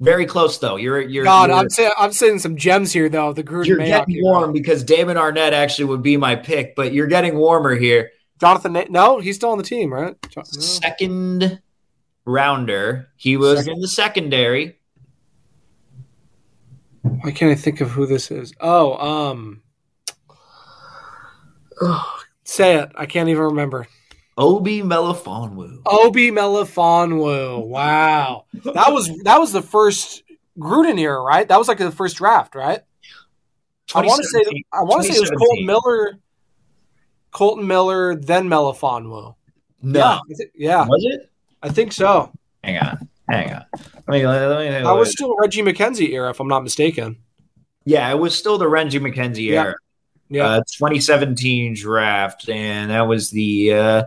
very 0.01 0.27
close 0.27 0.59
though. 0.59 0.77
You're 0.77 1.01
you're 1.01 1.25
God. 1.25 1.49
you're, 1.51 1.59
I'm 1.59 1.71
saying 1.71 1.93
I'm 1.99 2.13
saying 2.13 2.39
some 2.41 2.57
gems 2.57 2.93
here, 2.93 3.09
though. 3.09 3.33
The 3.33 3.45
Gruden 3.45 3.67
you're 3.67 3.79
Mayock 3.79 4.07
getting 4.07 4.23
warm 4.23 4.53
because 4.53 4.83
Damon 4.83 5.17
Arnette 5.17 5.53
actually 5.53 5.87
would 5.87 6.03
be 6.03 6.17
my 6.17 6.37
pick, 6.37 6.75
but 6.75 6.93
you're 6.93 7.07
getting 7.07 7.37
warmer 7.37 7.75
here. 7.75 8.11
Jonathan, 8.41 8.77
no, 8.91 9.21
he's 9.21 9.37
still 9.37 9.51
on 9.51 9.59
the 9.59 9.65
team, 9.65 9.93
right? 9.93 10.17
No. 10.37 10.43
second 10.45 11.61
rounder. 12.25 13.09
He 13.17 13.37
was 13.37 13.59
Second. 13.61 13.75
in 13.75 13.81
the 13.81 13.89
secondary. 13.89 14.79
Why 17.03 17.31
can't 17.33 17.51
I 17.53 17.55
think 17.55 17.81
of 17.81 17.91
who 17.91 18.07
this 18.07 18.31
is? 18.31 18.53
Oh, 18.61 18.95
um, 19.31 19.63
say 22.45 22.77
it. 22.77 22.91
I 22.95 23.07
can't 23.07 23.29
even 23.29 23.43
remember. 23.45 23.87
Obi 24.39 24.81
Melifonwu. 24.83 25.83
Obi 25.87 26.31
Melifonwu. 26.31 27.67
Wow, 27.67 28.45
that 28.65 28.93
was 28.93 29.11
that 29.25 29.39
was 29.39 29.53
the 29.53 29.61
first 29.63 30.23
Gruden 30.59 30.99
era, 30.99 31.21
right? 31.21 31.47
That 31.47 31.59
was 31.59 31.69
like 31.69 31.79
the 31.79 31.91
first 31.91 32.17
draft, 32.17 32.55
right? 32.55 32.81
I 33.95 34.03
want 34.03 34.23
to 34.23 34.29
say 34.29 34.43
I 34.73 34.83
want 34.83 35.05
to 35.05 35.13
say 35.13 35.17
it 35.17 35.21
was 35.21 35.31
2017. 35.31 35.39
Kolton 35.39 35.67
Miller, 35.67 36.19
Kolton 37.33 37.67
Miller, 37.67 38.15
then 38.15 38.49
Melifonwu. 38.49 39.35
No. 39.83 39.99
Yeah, 39.99 40.19
I 40.19 40.45
yeah, 40.55 40.87
Was 40.87 41.05
it? 41.05 41.31
I 41.63 41.69
think 41.71 41.93
so. 41.93 42.33
Hang 42.63 42.79
on. 42.79 43.09
Hang 43.29 43.53
on. 43.53 43.65
Let 44.07 44.09
me, 44.09 44.27
let 44.27 44.59
me, 44.59 44.71
That 44.85 44.93
was 44.93 45.13
still 45.13 45.35
Reggie 45.39 45.63
McKenzie 45.63 46.11
era, 46.13 46.31
if 46.31 46.41
I'm 46.41 46.49
not 46.49 46.63
mistaken. 46.63 47.17
yeah, 47.85 48.11
it 48.11 48.19
was 48.19 48.37
still 48.37 48.59
the 48.59 48.69
Reggie 48.69 48.99
McKenzie 49.01 49.47
Yeah. 49.47 49.63
era. 49.65 49.75
Yeah, 50.31 50.47
Uh, 50.47 50.57
2017 50.79 51.75
draft, 51.75 52.49
and 52.49 52.91
that 52.91 53.03
was 53.03 53.31
the. 53.31 53.73
Uh, 53.75 54.03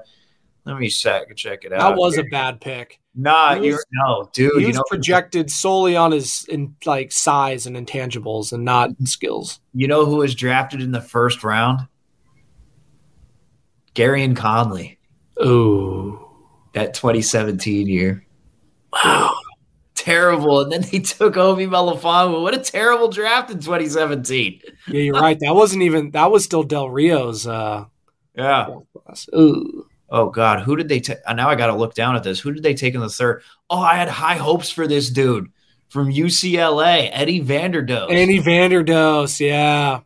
let 0.65 0.77
me 0.79 0.87
check 0.89 1.23
check 1.35 1.65
it 1.65 1.73
out. 1.73 1.79
that 1.81 1.97
was 1.97 2.17
a 2.17 2.23
bad 2.23 2.61
pick. 2.61 2.99
Nah, 3.15 3.57
was- 3.57 3.65
you're 3.67 3.83
no, 3.91 4.29
dude. 4.33 4.53
he 4.55 4.61
You 4.61 4.67
was 4.67 4.77
know, 4.77 4.83
projected 4.89 5.51
solely 5.51 5.95
on 5.97 6.11
his 6.13 6.45
in 6.49 6.75
like 6.85 7.11
size 7.11 7.65
and 7.67 7.75
intangibles 7.75 8.53
and 8.53 8.63
not 8.63 8.89
skills. 9.03 9.59
you 9.73 9.87
know 9.87 10.05
who 10.05 10.15
was 10.17 10.33
drafted 10.33 10.81
in 10.81 10.91
the 10.93 11.01
first 11.01 11.43
round? 11.43 11.81
Gareon 13.95 14.35
Conley. 14.35 14.97
Ooh. 15.43 16.19
that 16.73 16.93
2017 16.95 17.87
year. 17.87 18.25
Wow. 18.91 19.35
Terrible. 20.03 20.59
And 20.59 20.71
then 20.71 20.81
they 20.81 20.99
took 20.99 21.37
Obi 21.37 21.65
Melifonwu. 21.65 22.41
What 22.41 22.53
a 22.53 22.59
terrible 22.59 23.07
draft 23.07 23.49
in 23.49 23.59
2017. 23.59 24.59
Yeah, 24.89 24.99
you're 24.99 25.13
right. 25.13 25.39
That 25.39 25.55
wasn't 25.55 25.83
even 25.83 26.11
that 26.11 26.29
was 26.29 26.43
still 26.43 26.63
Del 26.63 26.89
Rio's 26.89 27.47
uh 27.47 27.85
Yeah. 28.35 28.79
Ooh. 29.33 29.87
Oh, 30.09 30.29
God. 30.29 30.59
Who 30.59 30.75
did 30.75 30.89
they 30.89 30.99
take? 30.99 31.19
Now 31.33 31.49
I 31.49 31.55
got 31.55 31.67
to 31.67 31.75
look 31.75 31.93
down 31.95 32.17
at 32.17 32.23
this. 32.23 32.41
Who 32.41 32.51
did 32.51 32.63
they 32.63 32.73
take 32.73 32.95
in 32.95 32.99
the 32.99 33.09
third? 33.09 33.43
Oh, 33.69 33.79
I 33.79 33.95
had 33.95 34.09
high 34.09 34.35
hopes 34.35 34.69
for 34.69 34.87
this 34.87 35.09
dude 35.09 35.49
from 35.87 36.11
UCLA, 36.11 37.09
Eddie 37.13 37.41
Vanderdoes. 37.41 38.11
Eddie 38.11 38.41
Vanderdoes, 38.41 39.39
yeah. 39.39 40.01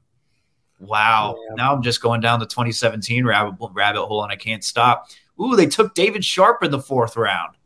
wow. 0.79 1.35
Yeah. 1.37 1.55
Now 1.55 1.73
I'm 1.73 1.81
just 1.81 2.03
going 2.03 2.21
down 2.21 2.39
the 2.39 2.45
2017 2.45 3.25
rabbit, 3.25 3.55
rabbit 3.73 4.05
hole 4.05 4.21
and 4.21 4.31
I 4.31 4.35
can't 4.35 4.63
stop. 4.63 5.09
Ooh, 5.41 5.55
they 5.55 5.65
took 5.65 5.95
David 5.95 6.23
Sharpe 6.23 6.63
in 6.63 6.69
the 6.69 6.79
fourth 6.79 7.17
round. 7.17 7.56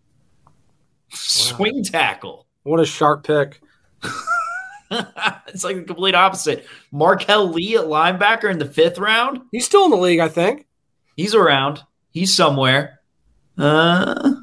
Swing 1.13 1.83
tackle. 1.83 2.47
What 2.63 2.79
a 2.79 2.85
sharp 2.85 3.25
pick. 3.25 3.61
it's 4.91 5.63
like 5.63 5.77
the 5.77 5.83
complete 5.83 6.15
opposite. 6.15 6.65
Marquel 6.91 7.49
Lee 7.49 7.77
at 7.77 7.85
linebacker 7.85 8.51
in 8.51 8.59
the 8.59 8.65
fifth 8.65 8.97
round. 8.97 9.41
He's 9.51 9.65
still 9.65 9.85
in 9.85 9.91
the 9.91 9.97
league, 9.97 10.19
I 10.19 10.29
think. 10.29 10.67
He's 11.15 11.35
around. 11.35 11.81
He's 12.11 12.35
somewhere. 12.35 12.99
Uh, 13.57 14.35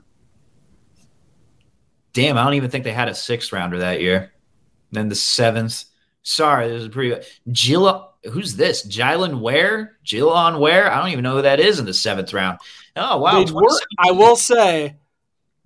damn, 2.13 2.39
I 2.39 2.45
don't 2.45 2.55
even 2.55 2.71
think 2.71 2.85
they 2.85 2.93
had 2.93 3.09
a 3.09 3.15
sixth 3.15 3.53
rounder 3.53 3.79
that 3.79 4.01
year. 4.01 4.33
And 4.91 4.93
then 4.93 5.09
the 5.09 5.15
seventh. 5.15 5.85
Sorry, 6.23 6.69
this 6.69 6.83
is 6.83 6.89
pretty. 6.89 7.23
Jill, 7.51 8.13
who's 8.31 8.57
this? 8.57 8.87
Jylan 8.87 9.41
Ware? 9.41 9.97
Jilon 10.05 10.61
Ware? 10.61 10.91
I 10.91 10.99
don't 11.01 11.11
even 11.11 11.25
know 11.25 11.37
who 11.37 11.43
that 11.43 11.61
is 11.61 11.79
in 11.79 11.85
the 11.85 11.95
seventh 11.95 12.33
round. 12.33 12.59
Oh 12.97 13.19
wow! 13.19 13.45
Were- 13.45 13.69
I 13.99 14.13
will 14.13 14.37
say, 14.37 14.97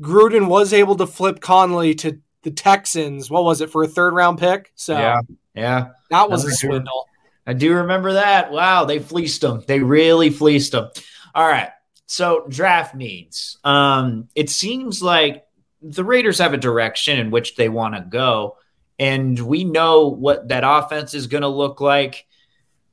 Gruden 0.03 0.49
was 0.49 0.73
able 0.73 0.97
to 0.97 1.07
flip 1.07 1.41
Conley 1.41 1.95
to 1.97 2.19
the 2.43 2.51
Texans. 2.51 3.31
What 3.31 3.45
was 3.45 3.61
it 3.61 3.71
for 3.71 3.83
a 3.85 3.89
third 3.89 4.15
round 4.15 4.39
pick? 4.39 4.73
So 4.75 4.95
Yeah, 4.95 5.21
yeah. 5.55 5.87
that 6.11 6.29
was 6.29 6.45
a 6.45 6.51
swindle. 6.51 7.09
I 7.47 7.53
do 7.55 7.75
remember 7.75 8.15
that. 8.15 8.53
Wow, 8.53 8.85
they 8.85 8.99
fleeced 8.99 9.41
them. 9.41 9.65
They 9.67 9.81
really 9.81 10.31
fleeced 10.31 10.73
them. 10.73 10.91
All 11.35 11.47
right. 11.47 11.71
So 12.07 12.47
draft 12.49 12.95
needs. 12.95 13.59
Um, 13.65 14.29
it 14.35 14.51
seems 14.51 15.03
like 15.03 15.45
the 15.81 16.05
Raiders 16.05 16.39
have 16.39 16.53
a 16.53 16.59
direction 16.59 17.19
in 17.19 17.31
which 17.31 17.57
they 17.57 17.69
want 17.69 17.95
to 17.95 18.01
go, 18.03 18.59
and 18.99 19.39
we 19.39 19.65
know 19.65 20.09
what 20.09 20.49
that 20.49 20.63
offense 20.65 21.15
is 21.15 21.27
going 21.27 21.43
to 21.43 21.49
look 21.49 21.81
like. 21.81 22.27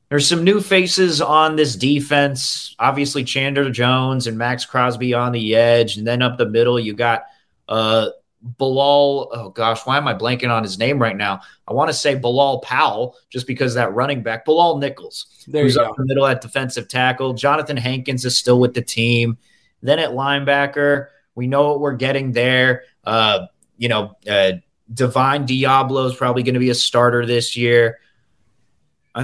There's 0.10 0.28
some 0.28 0.44
new 0.44 0.60
faces 0.60 1.22
on 1.22 1.56
this 1.56 1.76
defense. 1.76 2.76
Obviously, 2.80 3.24
Chandler 3.24 3.70
Jones 3.70 4.26
and 4.26 4.38
Maxx 4.38 4.66
Crosby 4.66 5.14
on 5.14 5.32
the 5.32 5.56
edge, 5.56 5.98
and 5.98 6.06
then 6.06 6.22
up 6.22 6.38
the 6.38 6.50
middle, 6.50 6.80
you 6.80 6.94
got 6.94 7.24
uh 7.68 8.10
Bilal. 8.58 9.30
Oh 9.34 9.50
gosh, 9.50 9.86
why 9.86 9.98
am 9.98 10.08
I 10.08 10.14
blanking 10.14 10.50
on 10.50 10.64
his 10.64 10.80
name 10.80 11.00
right 11.00 11.16
now? 11.16 11.42
I 11.68 11.74
want 11.74 11.90
to 11.90 11.94
say 11.94 12.16
Bilal 12.16 12.62
Powell, 12.62 13.18
just 13.30 13.46
because 13.46 13.74
that 13.76 13.94
running 13.94 14.24
back, 14.24 14.46
Bilal 14.46 14.78
Nichols, 14.78 15.28
There 15.48 15.64
who's 15.64 15.78
up 15.78 15.96
the 15.96 16.06
middle 16.06 16.26
at 16.26 16.42
defensive 16.42 16.88
tackle. 16.88 17.34
Jonathan 17.34 17.78
Hankins 17.78 18.26
is 18.26 18.38
still 18.38 18.60
with 18.60 18.74
the 18.74 18.82
team. 18.82 19.38
Then 19.82 20.00
at 20.00 20.12
linebacker, 20.12 21.08
we 21.36 21.48
know 21.48 21.70
what 21.70 21.82
we're 21.82 21.96
getting 21.96 22.32
there. 22.32 22.84
Uh, 23.04 23.48
you 23.78 23.90
know, 23.90 24.16
uh, 24.30 24.54
Divine 24.94 25.46
Deablo 25.46 26.10
is 26.10 26.16
probably 26.16 26.44
going 26.44 26.56
to 26.56 26.60
be 26.60 26.70
a 26.70 26.76
starter 26.76 27.26
this 27.26 27.56
year. 27.56 28.00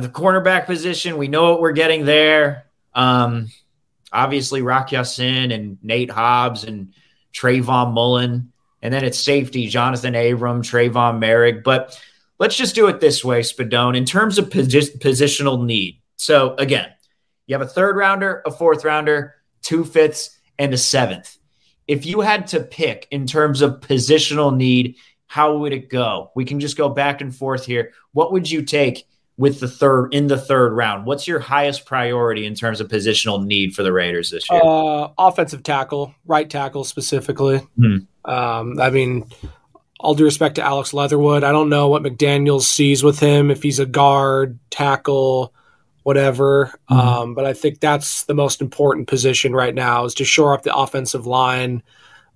The 0.02 0.10
cornerback 0.10 0.66
position, 0.66 1.18
we 1.18 1.28
know 1.28 1.52
what 1.52 1.62
we're 1.62 1.72
getting 1.72 2.06
there. 2.06 2.66
Um, 2.94 3.48
obviously, 4.12 4.62
Rock 4.62 4.92
Ya-Sin 4.92 5.52
and 5.52 5.78
Nate 5.82 6.12
Hobbs 6.12 6.64
and 6.64 6.94
Trayvon 7.34 7.94
Mullen. 7.94 8.52
And 8.82 8.94
then 8.94 9.04
it's 9.04 9.20
safety, 9.20 9.68
Jonathan 9.68 10.16
Abram, 10.16 10.62
Trevon 10.62 11.20
Moehrig. 11.20 11.64
But 11.64 12.00
let's 12.40 12.56
just 12.56 12.75
do 12.75 12.88
it 12.88 13.00
this 13.00 13.24
way, 13.24 13.42
Spadone, 13.42 13.98
in 13.98 14.06
terms 14.06 14.38
of 14.38 14.50
posi- 14.50 15.00
positional 15.00 15.66
need. 15.66 16.02
So 16.18 16.56
again, 16.56 16.90
you 17.48 17.56
have 17.56 17.66
a 17.66 17.70
third 17.70 17.96
rounder, 17.96 18.42
a 18.46 18.52
fourth 18.52 18.84
rounder, 18.86 19.36
two 19.62 19.86
fifths, 19.86 20.38
and 20.60 20.74
a 20.74 20.78
seventh. 20.78 21.38
If 21.88 22.06
you 22.06 22.22
had 22.22 22.48
to 22.48 22.60
pick 22.60 23.08
in 23.12 23.28
terms 23.28 23.62
of 23.62 23.80
positional 23.80 24.56
need, 24.56 24.98
how 25.28 25.58
would 25.58 25.74
it 25.74 25.90
go? 25.90 26.32
We 26.36 26.46
can 26.46 26.60
just 26.60 26.78
go 26.78 26.90
back 26.90 27.22
and 27.22 27.36
forth 27.36 27.66
here. 27.66 27.92
What 28.12 28.32
would 28.32 28.50
you 28.50 28.64
take 28.64 29.08
with 29.38 29.60
the 29.60 29.68
third 29.68 30.13
in 30.13 30.27
the 30.27 30.38
third 30.38 30.74
round? 30.74 31.06
What's 31.06 31.27
your 31.27 31.39
highest 31.39 31.86
priority 31.86 32.46
in 32.46 32.56
terms 32.56 32.80
of 32.80 32.88
positional 32.88 33.46
need 33.46 33.75
for 33.75 33.84
the 33.84 33.92
Raiders 33.92 34.32
this 34.32 34.50
year? 34.50 34.62
Uh, 34.63 35.10
offensive 35.18 35.63
tackle, 35.63 36.15
right 36.25 36.50
tackle 36.50 36.84
specifically. 36.84 37.60
Hmm. 37.77 37.98
Um, 38.24 38.80
I 38.80 38.89
mean, 38.89 39.25
all 40.00 40.15
due 40.15 40.24
respect 40.24 40.56
to 40.56 40.63
Alex 40.63 40.94
Leatherwood, 40.94 41.44
I 41.44 41.51
don't 41.51 41.70
know 41.70 41.89
what 41.89 42.04
McDaniels 42.04 42.63
sees 42.63 43.04
with 43.04 43.20
him 43.20 43.51
if 43.51 43.62
he's 43.62 43.80
a 43.80 43.86
guard, 43.86 44.58
tackle, 44.70 45.54
whatever. 46.04 46.77
Mhm. 46.89 46.96
Um, 46.96 47.34
but 47.34 47.46
I 47.46 47.54
think 47.54 47.80
that's 47.80 48.24
the 48.24 48.36
most 48.36 48.62
important 48.62 49.08
position 49.08 49.54
right 49.54 49.74
now 49.74 50.06
is 50.06 50.13
to 50.15 50.25
shore 50.25 50.54
up 50.54 50.63
the 50.63 50.75
offensive 50.75 51.25
line. 51.25 51.84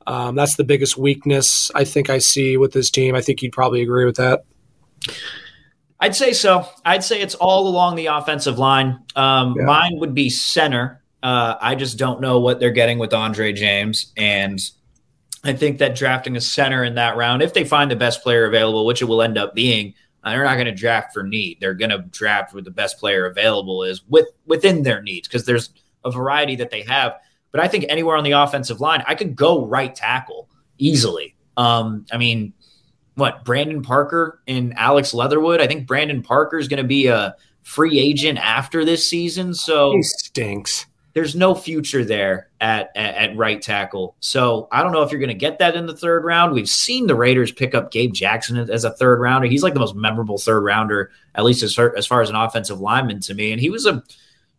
Um, 0.08 0.36
that's 0.36 0.56
the 0.56 0.64
biggest 0.64 0.98
weakness 0.98 1.70
I 1.76 1.84
think 1.84 2.10
I 2.10 2.18
see 2.18 2.58
with 2.58 2.74
this 2.74 2.90
team. 2.90 3.16
I 3.16 3.22
think 3.22 3.42
you'd 3.42 3.52
probably 3.52 3.82
agree 3.82 4.06
with 4.06 4.16
that. 4.16 4.44
I'd 6.00 6.16
say 6.16 6.34
so. 6.34 6.68
I'd 6.86 7.04
say 7.04 7.22
it's 7.22 7.36
all 7.36 7.68
along 7.68 7.96
the 7.96 8.08
offensive 8.08 8.58
line. 8.58 9.00
Um, 9.16 9.56
Yeah. 9.58 9.66
Mine 9.66 10.00
would 10.00 10.14
be 10.14 10.30
center. 10.30 11.04
Uh, 11.22 11.56
I 11.60 11.76
just 11.76 11.98
don't 11.98 12.22
know 12.22 12.40
what 12.40 12.60
they're 12.60 12.72
getting 12.72 13.00
with 13.00 13.14
Andre 13.14 13.52
James. 13.52 14.14
And 14.16 14.60
I 15.44 15.54
think 15.54 15.80
that 15.80 15.96
drafting 15.96 16.38
a 16.38 16.42
center 16.42 16.84
in 16.84 16.96
that 16.96 17.18
round, 17.18 17.42
if 17.42 17.54
they 17.54 17.66
find 17.66 17.92
the 17.92 17.96
best 17.96 18.24
player 18.24 18.46
available, 18.46 18.86
which 18.86 19.02
it 19.02 19.06
will 19.06 19.22
end 19.22 19.38
up 19.38 19.54
being, 19.54 19.94
uh, 20.24 20.32
they're 20.32 20.44
not 20.44 20.56
going 20.56 20.66
to 20.66 20.72
draft 20.74 21.14
for 21.14 21.24
need. 21.24 21.58
They're 21.60 21.74
going 21.74 21.92
to 21.92 22.00
draft 22.00 22.54
where 22.54 22.64
the 22.64 22.72
best 22.72 23.00
player 23.00 23.26
available 23.26 23.84
is 23.84 24.02
with 24.08 24.28
within 24.46 24.84
their 24.84 25.02
needs 25.02 25.28
because 25.28 25.46
there's 25.46 25.70
a 26.06 26.12
variety 26.12 26.56
that 26.58 26.72
they 26.72 26.84
have. 26.84 27.16
But 27.52 27.62
I 27.62 27.68
think 27.68 27.86
anywhere 27.90 28.16
on 28.16 28.24
the 28.24 28.32
offensive 28.32 28.80
line, 28.80 29.04
I 29.08 29.16
could 29.16 29.36
go 29.36 29.66
right 29.66 29.94
tackle 29.94 30.50
easily. 30.78 31.36
Um, 31.58 32.06
I 32.12 32.18
mean, 32.18 32.54
what 33.20 33.46
Brandon 33.46 33.82
Parker 33.82 34.42
and 34.48 34.74
Alex 34.78 35.14
Leatherwood. 35.14 35.62
I 35.62 35.68
think 35.68 35.86
Brandon 35.88 36.24
Parker 36.24 36.58
is 36.58 36.68
going 36.68 36.82
to 36.82 36.88
be 36.88 37.08
a 37.08 37.36
free 37.64 38.00
agent 38.00 38.40
after 38.40 38.84
this 38.84 39.08
season, 39.08 39.54
so 39.54 39.92
He 39.92 40.02
stinks. 40.02 40.86
there's 41.14 41.36
no 41.36 41.54
future 41.54 42.04
there 42.04 42.50
at, 42.62 42.90
at 42.96 43.16
at 43.16 43.38
right 43.38 43.62
tackle. 43.62 44.16
So 44.22 44.68
I 44.72 44.82
don't 44.82 44.92
know 44.92 45.04
if 45.04 45.12
you're 45.12 45.20
going 45.20 45.28
to 45.30 45.34
get 45.36 45.60
that 45.60 45.76
in 45.76 45.86
the 45.86 45.96
third 45.96 46.24
round. 46.24 46.54
We've 46.54 46.68
seen 46.70 47.06
the 47.08 47.16
Raiders 47.16 47.52
pick 47.52 47.76
up 47.76 47.92
Gabe 47.92 48.14
Jackson 48.14 48.58
as 48.58 48.86
a 48.86 48.92
third 48.92 49.20
rounder. 49.20 49.48
He's 49.48 49.62
like 49.64 49.74
the 49.74 49.80
most 49.80 49.96
memorable 49.96 50.38
third 50.38 50.62
rounder, 50.62 51.12
at 51.36 51.44
least 51.44 51.62
as 51.62 51.76
far 51.76 51.96
as, 51.96 52.08
far 52.08 52.22
as 52.22 52.30
an 52.30 52.36
offensive 52.36 52.80
lineman 52.80 53.20
to 53.22 53.34
me, 53.36 53.52
and 53.52 53.62
he 53.62 53.70
was 53.70 53.86
a 53.86 54.02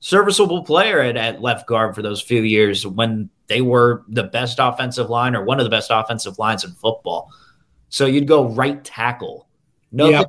serviceable 0.01 0.65
player 0.65 1.01
at, 1.01 1.17
at 1.17 1.43
left 1.43 1.67
guard 1.67 1.95
for 1.95 2.03
those 2.03 2.23
few 2.23 2.43
years 2.43 2.87
when 2.87 3.29
they 3.49 3.61
were 3.61 4.03
the 4.09 4.23
best 4.23 4.59
offensive 4.61 5.11
line 5.11 5.35
or 5.35 5.45
one 5.45 5.59
of 5.59 5.65
the 5.65 5.71
best 5.71 5.91
offensive 5.93 6.39
lines 6.39 6.65
in 6.65 6.71
football. 6.73 7.31
So 7.91 8.07
you'd 8.07 8.27
go 8.27 8.49
right 8.49 8.83
tackle. 8.83 9.47
No, 9.93 10.09
Yeah. 10.09 10.25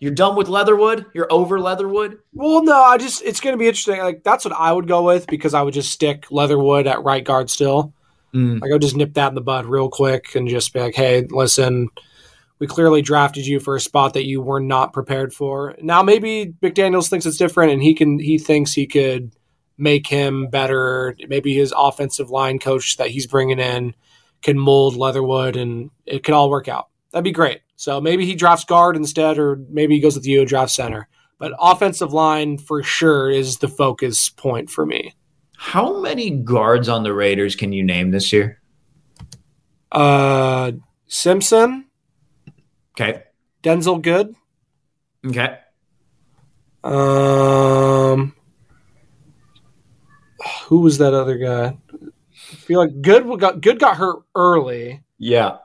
you're 0.00 0.14
done 0.14 0.36
with 0.36 0.48
Leatherwood. 0.48 1.04
You're 1.12 1.30
over 1.30 1.60
Leatherwood. 1.60 2.18
Well, 2.32 2.64
no, 2.64 2.80
I 2.80 2.96
just 2.96 3.22
it's 3.22 3.40
going 3.40 3.52
to 3.52 3.58
be 3.58 3.66
interesting. 3.68 3.98
Like 4.00 4.24
that's 4.24 4.44
what 4.44 4.54
I 4.58 4.72
would 4.72 4.88
go 4.88 5.02
with 5.02 5.26
because 5.26 5.52
I 5.54 5.62
would 5.62 5.74
just 5.74 5.90
stick 5.92 6.26
Leatherwood 6.30 6.86
at 6.86 7.04
right 7.04 7.22
guard 7.22 7.50
still. 7.50 7.92
Mm. 8.34 8.60
Like 8.62 8.70
I 8.70 8.74
would 8.74 8.82
just 8.82 8.96
nip 8.96 9.12
that 9.14 9.28
in 9.28 9.34
the 9.34 9.42
bud 9.42 9.66
real 9.66 9.90
quick 9.90 10.34
and 10.34 10.48
just 10.48 10.72
be 10.72 10.80
like, 10.80 10.94
"Hey, 10.94 11.26
listen, 11.28 11.88
we 12.58 12.66
clearly 12.66 13.02
drafted 13.02 13.46
you 13.46 13.60
for 13.60 13.76
a 13.76 13.80
spot 13.80 14.14
that 14.14 14.24
you 14.24 14.40
were 14.40 14.60
not 14.60 14.94
prepared 14.94 15.34
for. 15.34 15.74
Now 15.82 16.02
maybe 16.02 16.54
McDaniel's 16.62 17.10
thinks 17.10 17.26
it's 17.26 17.36
different, 17.36 17.72
and 17.72 17.82
he 17.82 17.92
can 17.92 18.18
he 18.18 18.38
thinks 18.38 18.72
he 18.72 18.86
could 18.86 19.36
make 19.76 20.06
him 20.06 20.46
better. 20.48 21.14
Maybe 21.28 21.52
his 21.54 21.74
offensive 21.76 22.30
line 22.30 22.58
coach 22.58 22.96
that 22.96 23.10
he's 23.10 23.26
bringing 23.26 23.58
in 23.58 23.94
can 24.40 24.58
mold 24.58 24.96
Leatherwood, 24.96 25.56
and 25.56 25.90
it 26.06 26.24
could 26.24 26.32
all 26.34 26.48
work 26.48 26.68
out. 26.68 26.88
That'd 27.12 27.24
be 27.24 27.32
great. 27.32 27.60
So 27.76 28.00
maybe 28.00 28.26
he 28.26 28.34
drafts 28.34 28.64
guard 28.64 28.96
instead, 28.96 29.38
or 29.38 29.60
maybe 29.70 29.94
he 29.94 30.00
goes 30.00 30.14
with 30.16 30.26
you 30.26 30.40
and 30.40 30.48
drafts 30.48 30.74
center. 30.74 31.08
But 31.38 31.52
offensive 31.60 32.12
line 32.12 32.58
for 32.58 32.82
sure 32.82 33.30
is 33.30 33.58
the 33.58 33.68
focus 33.68 34.28
point 34.30 34.70
for 34.70 34.86
me. 34.86 35.14
How 35.56 36.00
many 36.00 36.30
guards 36.30 36.88
on 36.88 37.02
the 37.02 37.12
Raiders 37.12 37.54
can 37.56 37.72
you 37.72 37.82
name 37.84 38.10
this 38.10 38.32
year? 38.32 38.60
Uh, 39.90 40.72
Simpson, 41.06 41.86
Okay. 42.94 43.22
Denzelle 43.62 44.02
Good. 44.02 44.34
Okay. 45.26 45.58
Um, 46.84 48.34
who 50.66 50.80
was 50.80 50.98
that 50.98 51.14
other 51.14 51.38
guy? 51.38 51.76
I 51.94 52.54
feel 52.56 52.80
like 52.80 53.00
Good 53.00 53.24
got 53.38 53.60
Good 53.60 53.78
got 53.78 53.96
hurt 53.96 54.22
early. 54.34 55.02
Yeah. 55.18 55.58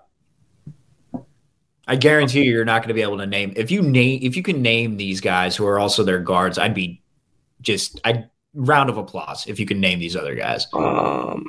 I 1.87 1.95
guarantee 1.95 2.43
you, 2.43 2.51
you're 2.51 2.65
not 2.65 2.81
going 2.81 2.89
to 2.89 2.93
be 2.93 3.01
able 3.01 3.17
to 3.19 3.25
name 3.25 3.53
if 3.55 3.71
you 3.71 3.81
name 3.81 4.19
if 4.21 4.35
you 4.35 4.43
can 4.43 4.61
name 4.61 4.97
these 4.97 5.21
guys 5.21 5.55
who 5.55 5.65
are 5.65 5.79
also 5.79 6.03
their 6.03 6.19
guards. 6.19 6.57
I'd 6.57 6.73
be 6.73 7.01
just 7.61 7.99
I 8.03 8.25
round 8.53 8.89
of 8.89 8.97
applause 8.97 9.47
if 9.47 9.59
you 9.59 9.65
can 9.65 9.79
name 9.79 9.99
these 9.99 10.15
other 10.15 10.35
guys. 10.35 10.67
Um, 10.73 11.45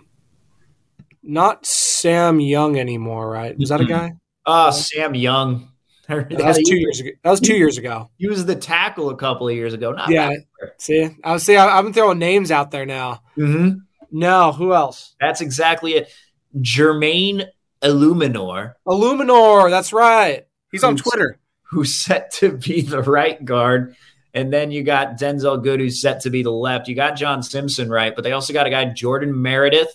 not 1.22 1.66
Sam 1.66 2.40
Young 2.40 2.78
anymore, 2.78 3.28
right? 3.30 3.58
Was 3.58 3.70
that 3.70 3.80
a 3.80 3.84
guy? 3.84 4.12
Uh 4.46 4.70
Sam 4.70 5.14
Young. 5.14 5.68
That 6.08 6.30
was 6.42 6.58
two 6.66 6.78
years 6.78 7.00
ago. 7.00 7.10
That 7.22 7.30
was 7.32 7.40
two 7.40 7.54
years 7.54 7.76
ago. 7.76 8.08
He 8.16 8.28
was 8.28 8.46
the 8.46 8.56
tackle 8.56 9.10
a 9.10 9.16
couple 9.16 9.46
of 9.46 9.54
years 9.54 9.74
ago. 9.74 9.92
Not 9.92 10.08
Yeah. 10.08 10.30
See, 10.78 11.10
I 11.22 11.32
was 11.34 11.42
see. 11.42 11.54
I've 11.54 11.84
been 11.84 11.92
throwing 11.92 12.18
names 12.18 12.50
out 12.50 12.70
there 12.70 12.86
now. 12.86 13.20
hmm 13.34 13.72
No, 14.10 14.52
who 14.52 14.72
else? 14.72 15.14
That's 15.20 15.42
exactly 15.42 15.96
it. 15.96 16.10
Jermaine 16.56 17.44
Eluemunor, 17.82 18.74
Eluemunor. 18.86 19.70
That's 19.70 19.92
right. 19.92 20.46
He's 20.72 20.84
on 20.84 20.96
Twitter. 20.96 21.38
who's 21.70 21.94
set 21.94 22.30
to 22.32 22.52
be 22.52 22.82
the 22.82 23.02
right 23.02 23.44
guard. 23.44 23.96
And 24.34 24.52
then 24.52 24.70
you 24.70 24.82
got 24.82 25.18
Denzelle 25.18 25.62
Good, 25.62 25.80
who's 25.80 26.00
set 26.00 26.20
to 26.22 26.30
be 26.30 26.42
the 26.42 26.52
left. 26.52 26.88
You 26.88 26.94
got 26.94 27.16
John 27.16 27.42
Simpson, 27.42 27.88
right? 27.88 28.14
But 28.14 28.24
they 28.24 28.32
also 28.32 28.52
got 28.52 28.66
a 28.66 28.70
guy, 28.70 28.84
Jordan 28.86 29.40
Meredith, 29.40 29.94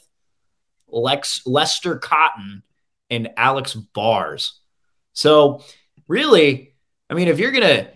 Lex 0.88 1.46
Lester 1.46 1.98
Cotton, 1.98 2.64
and 3.10 3.30
Alex 3.38 3.74
Bars. 3.74 4.60
So 5.14 5.64
really, 6.08 6.74
I 7.10 7.14
mean, 7.14 7.28
if 7.28 7.40
you're 7.40 7.52
gonna 7.52 7.90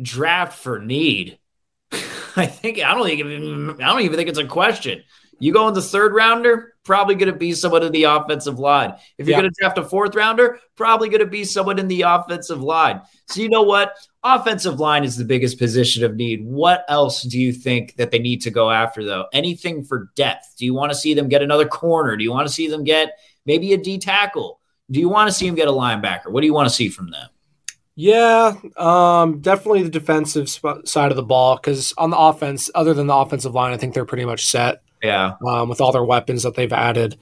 draft 0.00 0.58
for 0.58 0.78
need, 0.78 1.38
I 1.92 2.46
think 2.46 2.78
I 2.78 2.94
don't 2.94 3.06
think 3.06 3.20
I 3.20 3.88
don't 3.88 4.00
even 4.00 4.16
think 4.16 4.28
it's 4.28 4.38
a 4.38 4.46
question. 4.46 5.02
You 5.40 5.52
go 5.52 5.66
in 5.68 5.74
the 5.74 5.82
third 5.82 6.14
rounder, 6.14 6.74
probably 6.84 7.14
going 7.14 7.32
to 7.32 7.38
be 7.38 7.52
someone 7.54 7.82
in 7.82 7.92
the 7.92 8.04
offensive 8.04 8.58
line. 8.58 8.94
If 9.16 9.26
you're 9.26 9.36
Yeah. 9.36 9.40
going 9.42 9.50
to 9.52 9.60
draft 9.60 9.78
a 9.78 9.84
fourth 9.84 10.14
rounder, 10.14 10.60
probably 10.76 11.08
going 11.08 11.20
to 11.20 11.26
be 11.26 11.44
someone 11.44 11.78
in 11.78 11.88
the 11.88 12.02
offensive 12.02 12.60
line. 12.62 13.00
So 13.28 13.40
you 13.40 13.48
know 13.48 13.62
what? 13.62 13.94
Offensive 14.22 14.78
line 14.78 15.02
is 15.02 15.16
the 15.16 15.24
biggest 15.24 15.58
position 15.58 16.04
of 16.04 16.14
need. 16.14 16.44
What 16.44 16.84
else 16.88 17.22
do 17.22 17.40
you 17.40 17.52
think 17.52 17.96
that 17.96 18.10
they 18.10 18.18
need 18.18 18.42
to 18.42 18.50
go 18.50 18.70
after 18.70 19.02
though? 19.02 19.26
Anything 19.32 19.82
for 19.82 20.10
depth? 20.14 20.54
Do 20.58 20.66
you 20.66 20.74
want 20.74 20.92
to 20.92 20.98
see 20.98 21.14
them 21.14 21.28
get 21.28 21.42
another 21.42 21.66
corner? 21.66 22.16
Do 22.16 22.22
you 22.22 22.32
want 22.32 22.46
to 22.46 22.52
see 22.52 22.68
them 22.68 22.84
get 22.84 23.12
maybe 23.46 23.72
a 23.72 23.78
D 23.78 23.98
tackle? 23.98 24.60
Do 24.90 25.00
you 25.00 25.08
want 25.08 25.28
to 25.28 25.34
see 25.34 25.46
them 25.46 25.54
get 25.54 25.68
a 25.68 25.72
linebacker? 25.72 26.30
What 26.30 26.42
do 26.42 26.46
you 26.46 26.54
want 26.54 26.68
to 26.68 26.74
see 26.74 26.88
from 26.90 27.10
them? 27.10 27.28
Yeah, 27.96 28.54
um, 28.76 29.40
definitely 29.40 29.82
the 29.82 29.90
defensive 29.90 30.48
sp- 30.48 30.84
side 30.86 31.10
of 31.10 31.16
the 31.16 31.22
ball 31.22 31.56
because 31.56 31.92
on 31.98 32.10
the 32.10 32.16
offense, 32.18 32.70
other 32.74 32.94
than 32.94 33.06
the 33.06 33.14
offensive 33.14 33.54
line, 33.54 33.72
I 33.72 33.76
think 33.76 33.94
they're 33.94 34.04
pretty 34.06 34.24
much 34.24 34.46
set 34.46 34.82
Yeah. 35.02 35.34
um, 35.46 35.68
with 35.68 35.80
all 35.80 35.92
their 35.92 36.04
weapons 36.04 36.42
that 36.42 36.54
they've 36.54 36.72
added. 36.72 37.16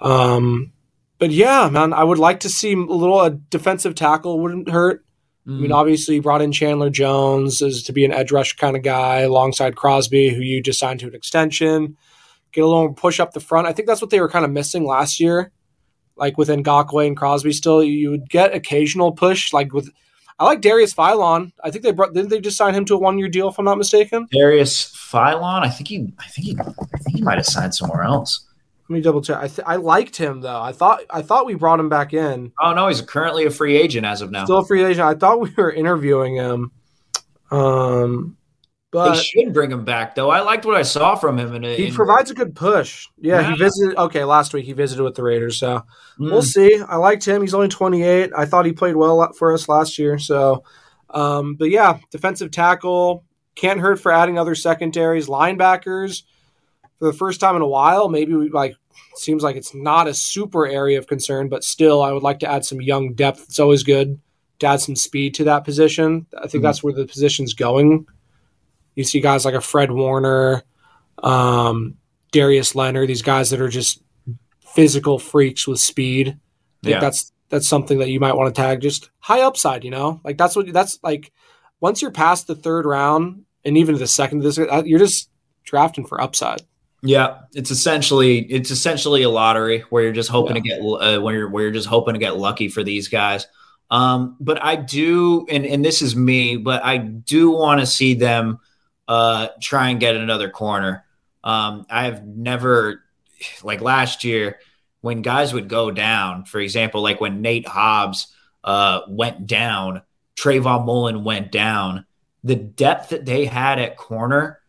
Um, 0.00 0.72
but 1.18 1.30
yeah, 1.30 1.68
man, 1.70 1.92
I 1.92 2.04
would 2.04 2.18
like 2.18 2.40
to 2.40 2.48
see 2.48 2.72
a 2.72 2.76
little 2.76 3.20
a 3.20 3.30
defensive 3.30 3.94
tackle 3.94 4.38
wouldn't 4.40 4.70
hurt. 4.70 5.04
I 5.46 5.50
Mm. 5.50 5.60
mean, 5.60 5.72
obviously, 5.72 6.16
you 6.16 6.22
brought 6.22 6.42
in 6.42 6.52
Chandler 6.52 6.90
Jones 6.90 7.62
as 7.62 7.82
to 7.84 7.92
be 7.92 8.04
an 8.04 8.12
edge 8.12 8.30
rush 8.30 8.54
kind 8.56 8.76
of 8.76 8.82
guy 8.82 9.20
alongside 9.20 9.76
Crosby, 9.76 10.28
who 10.28 10.40
you 10.42 10.62
just 10.62 10.78
signed 10.78 11.00
to 11.00 11.06
an 11.08 11.14
extension. 11.14 11.96
Get 12.52 12.64
a 12.64 12.66
little 12.66 12.92
push 12.92 13.18
up 13.18 13.32
the 13.32 13.40
front. 13.40 13.66
I 13.66 13.72
think 13.72 13.88
that's 13.88 14.00
what 14.00 14.10
they 14.10 14.20
were 14.20 14.28
kind 14.28 14.44
of 14.44 14.50
missing 14.50 14.84
last 14.86 15.18
year. 15.20 15.50
Like 16.16 16.36
with 16.38 16.48
Ngakoue 16.48 17.06
and 17.06 17.16
Crosby, 17.16 17.52
still 17.52 17.82
you 17.82 18.10
would 18.10 18.28
get 18.28 18.54
occasional 18.54 19.12
push. 19.12 19.52
Like 19.52 19.72
with, 19.72 19.90
I 20.38 20.44
like 20.44 20.60
Darius 20.60 20.94
Philon. 20.94 21.52
I 21.64 21.70
think 21.70 21.84
they 21.84 21.92
brought. 21.92 22.14
Didn't 22.14 22.30
they 22.30 22.40
just 22.40 22.56
sign 22.56 22.74
him 22.74 22.84
to 22.86 22.94
a 22.94 22.98
one 22.98 23.18
year 23.18 23.28
deal? 23.28 23.48
If 23.48 23.58
I'm 23.58 23.64
not 23.64 23.76
mistaken. 23.78 24.28
Darius 24.30 24.94
Philon, 24.94 25.64
I 25.64 25.68
think 25.68 25.88
he, 25.88 26.12
I 26.18 26.28
think 26.28 26.46
he, 26.46 26.56
I 26.58 26.98
think 26.98 27.16
he 27.16 27.22
might 27.22 27.38
have 27.38 27.46
signed 27.46 27.74
somewhere 27.74 28.04
else. 28.04 28.46
Let 28.88 28.94
me 28.94 29.00
double 29.02 29.20
check. 29.20 29.36
I 29.36 29.48
th- 29.48 29.66
I 29.66 29.76
liked 29.76 30.16
him 30.16 30.40
though. 30.40 30.60
I 30.62 30.72
thought 30.72 31.00
I 31.10 31.20
thought 31.20 31.44
we 31.44 31.54
brought 31.54 31.78
him 31.78 31.90
back 31.90 32.14
in. 32.14 32.52
Oh 32.58 32.72
no, 32.72 32.88
he's 32.88 33.02
currently 33.02 33.44
a 33.44 33.50
free 33.50 33.76
agent 33.76 34.06
as 34.06 34.22
of 34.22 34.30
now. 34.30 34.44
Still 34.44 34.58
a 34.58 34.66
free 34.66 34.82
agent. 34.82 35.00
I 35.06 35.14
thought 35.14 35.40
we 35.40 35.52
were 35.56 35.70
interviewing 35.70 36.36
him. 36.36 36.70
Um, 37.50 38.37
they 38.92 39.14
should 39.16 39.52
bring 39.52 39.70
him 39.70 39.84
back 39.84 40.14
though. 40.14 40.30
I 40.30 40.40
liked 40.40 40.64
what 40.64 40.74
I 40.76 40.82
saw 40.82 41.14
from 41.14 41.38
him. 41.38 41.54
In, 41.54 41.64
a, 41.64 41.76
He 41.76 41.88
in- 41.88 41.94
provides 41.94 42.30
a 42.30 42.34
good 42.34 42.54
push. 42.54 43.06
Yeah, 43.18 43.40
Yeah. 43.40 43.50
he 43.52 43.58
visited. 43.58 43.96
Okay, 43.98 44.24
last 44.24 44.54
week 44.54 44.64
he 44.64 44.72
visited 44.72 45.02
with 45.02 45.14
the 45.14 45.22
Raiders, 45.22 45.58
so 45.58 45.82
Mm. 46.18 46.30
we'll 46.30 46.42
see. 46.42 46.80
I 46.80 46.96
liked 46.96 47.24
him. 47.26 47.42
He's 47.42 47.54
only 47.54 47.68
28. 47.68 48.30
I 48.36 48.46
thought 48.46 48.64
he 48.66 48.72
played 48.72 48.96
well 48.96 49.30
for 49.38 49.52
us 49.52 49.68
last 49.68 49.98
year. 49.98 50.18
So, 50.18 50.62
um, 51.10 51.54
but 51.56 51.70
yeah, 51.70 51.98
defensive 52.10 52.50
tackle 52.50 53.24
can't 53.54 53.80
hurt 53.80 54.00
for 54.00 54.12
adding 54.12 54.38
other 54.38 54.54
secondaries, 54.54 55.26
linebackers 55.26 56.22
for 56.98 57.06
the 57.06 57.12
first 57.12 57.40
time 57.40 57.56
in 57.56 57.62
a 57.62 57.66
while. 57.68 58.08
Maybe 58.08 58.34
we 58.34 58.48
like 58.48 58.74
seems 59.16 59.42
like 59.42 59.56
it's 59.56 59.74
not 59.74 60.06
a 60.08 60.14
super 60.14 60.66
area 60.66 60.96
of 60.98 61.06
concern, 61.06 61.48
but 61.48 61.62
still, 61.64 62.02
I 62.02 62.12
would 62.12 62.22
like 62.22 62.38
to 62.40 62.50
add 62.50 62.64
some 62.64 62.80
young 62.80 63.14
depth. 63.14 63.44
It's 63.48 63.58
always 63.58 63.82
good 63.82 64.18
to 64.60 64.66
add 64.66 64.80
some 64.80 64.96
speed 64.96 65.34
to 65.34 65.44
that 65.44 65.64
position. 65.64 66.26
I 66.36 66.46
think 66.46 66.62
Mhm. 66.62 66.66
that's 66.66 66.82
where 66.82 66.92
the 66.92 67.06
position's 67.06 67.52
going. 67.54 68.06
You 68.98 69.04
see 69.04 69.20
guys 69.20 69.44
like 69.44 69.54
a 69.54 69.60
Fred 69.60 69.92
Warner, 69.92 70.64
um, 71.22 71.94
Darius 72.32 72.74
Leonard, 72.74 73.08
these 73.08 73.22
guys 73.22 73.50
that 73.50 73.60
are 73.60 73.68
just 73.68 74.02
physical 74.74 75.20
freaks 75.20 75.68
with 75.68 75.78
speed. 75.78 76.36
Yeah. 76.82 76.98
that's 76.98 77.32
that's 77.48 77.68
something 77.68 77.98
that 77.98 78.08
you 78.08 78.18
might 78.18 78.34
want 78.34 78.52
to 78.52 78.60
tag. 78.60 78.80
Just 78.80 79.10
high 79.20 79.42
upside, 79.42 79.84
you 79.84 79.92
know, 79.92 80.20
like 80.24 80.36
that's 80.36 80.56
what 80.56 80.72
that's 80.72 80.98
like. 81.04 81.32
Once 81.78 82.02
you're 82.02 82.10
past 82.10 82.48
the 82.48 82.56
third 82.56 82.86
round 82.86 83.44
and 83.64 83.78
even 83.78 83.96
the 83.96 84.06
second, 84.08 84.40
this 84.40 84.58
uh, 84.58 84.82
you're 84.84 84.98
just 84.98 85.30
drafting 85.62 86.04
for 86.04 86.20
upside. 86.20 86.62
Yeah, 87.00 87.42
it's 87.54 87.70
essentially 87.70 88.40
it's 88.50 88.72
essentially 88.72 89.22
a 89.22 89.30
lottery 89.30 89.84
where 89.90 90.02
you're 90.02 90.12
just 90.12 90.28
hoping 90.28 90.54
to 90.54 90.60
get 90.60 90.80
uh, 90.80 91.20
where 91.20 91.36
you're 91.36 91.48
where 91.48 91.62
you're 91.62 91.72
just 91.72 91.86
hoping 91.86 92.14
to 92.14 92.18
get 92.18 92.36
lucky 92.36 92.66
for 92.66 92.82
these 92.82 93.06
guys. 93.06 93.46
Um, 93.92 94.36
but 94.40 94.60
I 94.60 94.74
do, 94.74 95.46
and 95.48 95.64
and 95.64 95.84
this 95.84 96.02
is 96.02 96.16
me, 96.16 96.56
but 96.56 96.84
I 96.84 96.96
do 96.96 97.52
want 97.52 97.78
to 97.78 97.86
see 97.86 98.14
them 98.14 98.58
uh, 99.08 99.48
try 99.60 99.88
and 99.90 99.98
get 99.98 100.14
another 100.14 100.50
corner. 100.50 101.04
Um, 101.42 101.86
I've 101.90 102.24
never 102.24 103.02
like 103.62 103.80
last 103.80 104.22
year 104.22 104.58
when 105.00 105.22
guys 105.22 105.52
would 105.52 105.68
go 105.68 105.90
down. 105.90 106.44
For 106.44 106.60
example, 106.60 107.02
like 107.02 107.20
when 107.20 107.40
Nate 107.40 107.66
Hobbs 107.66 108.28
uh, 108.62 109.00
went 109.08 109.46
down, 109.46 110.02
Trayvon 110.36 110.84
Mullen 110.84 111.24
went 111.24 111.50
down. 111.50 112.04
The 112.44 112.54
depth 112.54 113.08
that 113.08 113.24
they 113.24 113.46
had 113.46 113.80
at 113.80 113.96
corner 113.96 114.60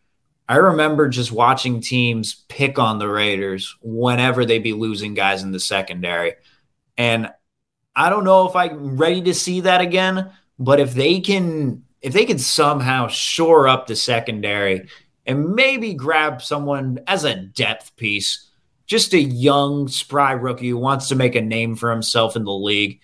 I 0.50 0.56
remember 0.56 1.08
just 1.08 1.32
watching 1.32 1.80
teams 1.80 2.44
pick 2.48 2.80
on 2.80 2.98
the 2.98 3.08
Raiders 3.08 3.78
whenever 3.84 4.46
they'd 4.46 4.64
be 4.64 4.74
losing 4.74 5.14
guys 5.14 5.44
in 5.44 5.52
the 5.52 5.60
secondary. 5.60 6.34
And 6.98 7.32
I 7.96 8.10
don't 8.10 8.24
know 8.24 8.50
if 8.50 8.56
I'm 8.56 8.98
ready 8.98 9.22
to 9.22 9.34
see 9.36 9.62
that 9.62 9.80
again, 9.80 10.32
but 10.58 10.80
if 10.80 10.96
they 10.96 11.20
can 11.20 11.84
if 12.02 12.14
they 12.14 12.26
can 12.26 12.40
somehow 12.40 13.08
shore 13.08 13.68
up 13.68 13.88
the 13.88 13.96
secondary 13.96 14.88
and 15.26 15.54
maybe 15.54 15.94
grab 15.94 16.42
someone 16.42 17.00
as 17.08 17.24
a 17.24 17.36
depth 17.36 17.96
piece, 17.96 18.50
just 18.86 19.14
a 19.14 19.20
young, 19.20 19.88
spry 19.88 20.32
rookie 20.32 20.70
who 20.70 20.78
wants 20.78 21.10
to 21.10 21.16
make 21.16 21.36
a 21.36 21.42
name 21.42 21.76
for 21.76 21.92
himself 21.92 22.36
in 22.36 22.44
the 22.44 22.52
league, 22.52 23.02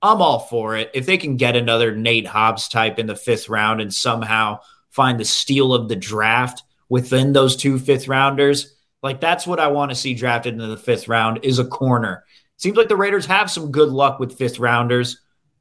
I'm 0.00 0.22
all 0.22 0.38
for 0.38 0.76
it. 0.76 0.90
If 0.94 1.06
they 1.06 1.18
can 1.18 1.36
get 1.36 1.56
another 1.56 1.94
Nate 1.94 2.26
Hobbs 2.26 2.68
type 2.68 2.98
in 2.98 3.06
the 3.06 3.16
fifth 3.16 3.48
round 3.48 3.80
and 3.80 3.92
somehow 3.92 4.60
find 4.90 5.18
the 5.18 5.24
steal 5.24 5.74
of 5.74 5.88
the 5.88 5.96
draft 5.96 6.62
within 6.88 7.32
those 7.32 7.56
two 7.56 7.78
fifth 7.78 8.08
rounders. 8.08 8.74
Like 9.02 9.20
that's 9.20 9.46
what 9.46 9.60
I 9.60 9.68
want 9.68 9.90
to 9.90 9.96
see 9.96 10.14
drafted 10.14 10.54
in 10.54 10.68
the 10.68 10.76
fifth 10.76 11.08
round 11.08 11.40
is 11.42 11.58
a 11.58 11.64
corner. 11.64 12.24
Seems 12.56 12.76
like 12.76 12.88
the 12.88 12.96
Raiders 12.96 13.26
have 13.26 13.50
some 13.50 13.70
good 13.70 13.90
luck 13.90 14.18
with 14.18 14.36
fifth 14.36 14.58
rounders, 14.58 15.20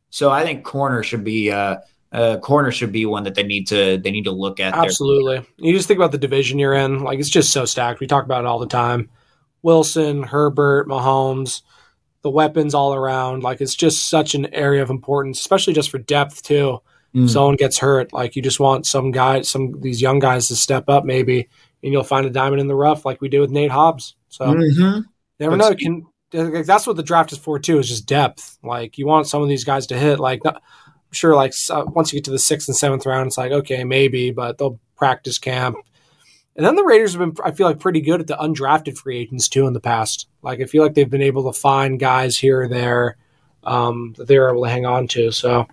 so 0.09 0.31
I 0.31 0.43
think 0.43 0.63
corner 0.63 1.03
should 1.03 1.23
be 1.23 1.51
uh, 1.51 1.77
uh 2.11 2.37
corner 2.37 2.71
should 2.71 2.91
be 2.91 3.05
one 3.05 3.23
that 3.23 3.35
they 3.35 3.43
need 3.43 3.67
to 3.67 3.97
they 3.97 4.11
need 4.11 4.23
to 4.23 4.31
look 4.31 4.59
at. 4.59 4.73
Absolutely. 4.73 5.45
You 5.57 5.73
just 5.73 5.87
think 5.87 5.97
about 5.97 6.11
the 6.11 6.17
division 6.17 6.59
you're 6.59 6.73
in. 6.73 7.03
Like 7.03 7.19
it's 7.19 7.29
just 7.29 7.51
so 7.51 7.65
stacked. 7.65 7.99
We 7.99 8.07
talk 8.07 8.23
about 8.23 8.43
it 8.43 8.47
all 8.47 8.59
the 8.59 8.67
time. 8.67 9.09
Wilson, 9.61 10.23
Herbert, 10.23 10.87
Mahomes, 10.87 11.63
the 12.21 12.29
weapons 12.29 12.73
all 12.73 12.93
around. 12.93 13.43
Like 13.43 13.59
it's 13.59 13.75
just 13.75 14.09
such 14.09 14.35
an 14.35 14.53
area 14.53 14.81
of 14.81 14.89
importance, 14.89 15.39
especially 15.39 15.73
just 15.73 15.89
for 15.89 15.97
depth 15.97 16.43
too. 16.43 16.79
Mm. 17.15 17.25
If 17.25 17.31
someone 17.31 17.55
gets 17.55 17.77
hurt, 17.77 18.13
like 18.13 18.35
you 18.35 18.41
just 18.41 18.59
want 18.59 18.85
some 18.85 19.11
guy, 19.11 19.41
some 19.41 19.79
these 19.81 20.01
young 20.01 20.19
guys 20.19 20.47
to 20.47 20.55
step 20.55 20.89
up 20.89 21.03
maybe, 21.05 21.47
and 21.83 21.91
you'll 21.91 22.03
find 22.03 22.25
a 22.25 22.29
diamond 22.29 22.61
in 22.61 22.67
the 22.67 22.75
rough 22.75 23.05
like 23.05 23.21
we 23.21 23.29
did 23.29 23.39
with 23.39 23.51
Nate 23.51 23.71
Hobbs. 23.71 24.15
So 24.29 24.45
Mhm. 24.45 25.05
never 25.39 25.57
But 25.57 25.69
know. 25.69 25.75
Can 25.75 26.05
that's 26.31 26.85
what 26.85 26.97
the 26.97 27.03
draft 27.03 27.31
is 27.31 27.37
for 27.37 27.59
too. 27.59 27.79
Is 27.79 27.87
just 27.87 28.05
depth. 28.05 28.57
Like 28.63 28.97
you 28.97 29.05
want 29.05 29.27
some 29.27 29.41
of 29.41 29.47
these 29.49 29.63
guys 29.63 29.87
to 29.87 29.97
hit. 29.97 30.19
Like 30.19 30.41
sure, 31.11 31.35
like 31.35 31.53
uh, 31.69 31.85
once 31.87 32.11
you 32.11 32.17
get 32.17 32.25
to 32.25 32.31
the 32.31 32.39
sixth 32.39 32.67
and 32.67 32.75
seventh 32.75 33.05
round, 33.05 33.27
it's 33.27 33.37
like 33.37 33.51
okay, 33.51 33.83
maybe, 33.83 34.31
but 34.31 34.57
they'll 34.57 34.79
practice 34.95 35.39
camp. 35.39 35.77
And 36.55 36.65
then 36.65 36.75
the 36.75 36.83
Raiders 36.83 37.13
have 37.13 37.19
been, 37.19 37.35
I 37.45 37.51
feel 37.51 37.67
like, 37.67 37.79
pretty 37.79 38.01
good 38.01 38.19
at 38.19 38.25
the 38.25 38.35
undrafted 38.35 38.97
free 38.97 39.19
agents 39.19 39.47
too 39.47 39.67
in 39.67 39.73
the 39.73 39.79
past. 39.79 40.27
Like 40.41 40.59
I 40.59 40.65
feel 40.65 40.81
like 40.81 40.95
they've 40.95 41.09
been 41.09 41.21
able 41.21 41.51
to 41.51 41.57
find 41.57 41.99
guys 41.99 42.35
here 42.35 42.61
or 42.61 42.67
there 42.67 43.17
um, 43.63 44.15
that 44.17 44.27
they 44.27 44.39
were 44.39 44.49
able 44.49 44.63
to 44.63 44.69
hang 44.69 44.85
on 44.85 45.07
to. 45.09 45.31
So 45.31 45.67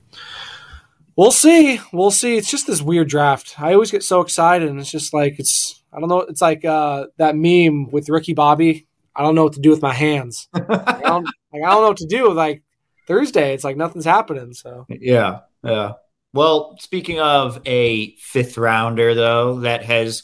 we'll 1.17 1.31
see. 1.31 1.81
We'll 1.93 2.11
see. 2.11 2.37
It's 2.37 2.51
just 2.51 2.67
this 2.67 2.83
weird 2.83 3.09
draft. 3.09 3.59
I 3.59 3.73
always 3.73 3.91
get 3.91 4.03
so 4.03 4.21
excited, 4.21 4.69
and 4.69 4.79
it's 4.79 4.91
just 4.91 5.15
like 5.15 5.39
it's. 5.39 5.83
I 5.93 6.01
don't 6.01 6.09
know. 6.09 6.21
It's 6.21 6.43
like 6.43 6.65
uh, 6.65 7.07
that 7.19 7.37
meme 7.37 7.91
with 7.91 8.09
Ricky 8.09 8.35
Bobby. 8.35 8.87
I 9.15 9.23
don't 9.23 9.37
know 9.37 9.45
what 9.45 9.53
to 9.53 9.61
do 9.61 9.71
with 9.71 9.81
my 9.81 9.95
hands. 9.95 10.49
I 10.55 10.59
don't, 10.61 11.25
like 11.53 11.63
I 11.63 11.71
don't 11.71 11.83
know 11.83 11.89
what 11.89 11.99
to 11.99 12.07
do. 12.07 12.33
Like 12.33 12.64
Thursday, 13.07 13.55
it's 13.55 13.65
like 13.65 13.77
nothing's 13.77 14.05
happening. 14.05 14.53
So 14.55 14.87
Yeah, 14.89 15.41
yeah. 15.63 15.93
Well, 16.33 16.77
speaking 16.81 17.21
of 17.21 17.61
a 17.65 18.17
fifth 18.17 18.59
rounder 18.59 19.15
though, 19.15 19.61
that 19.61 19.85
has 19.85 20.23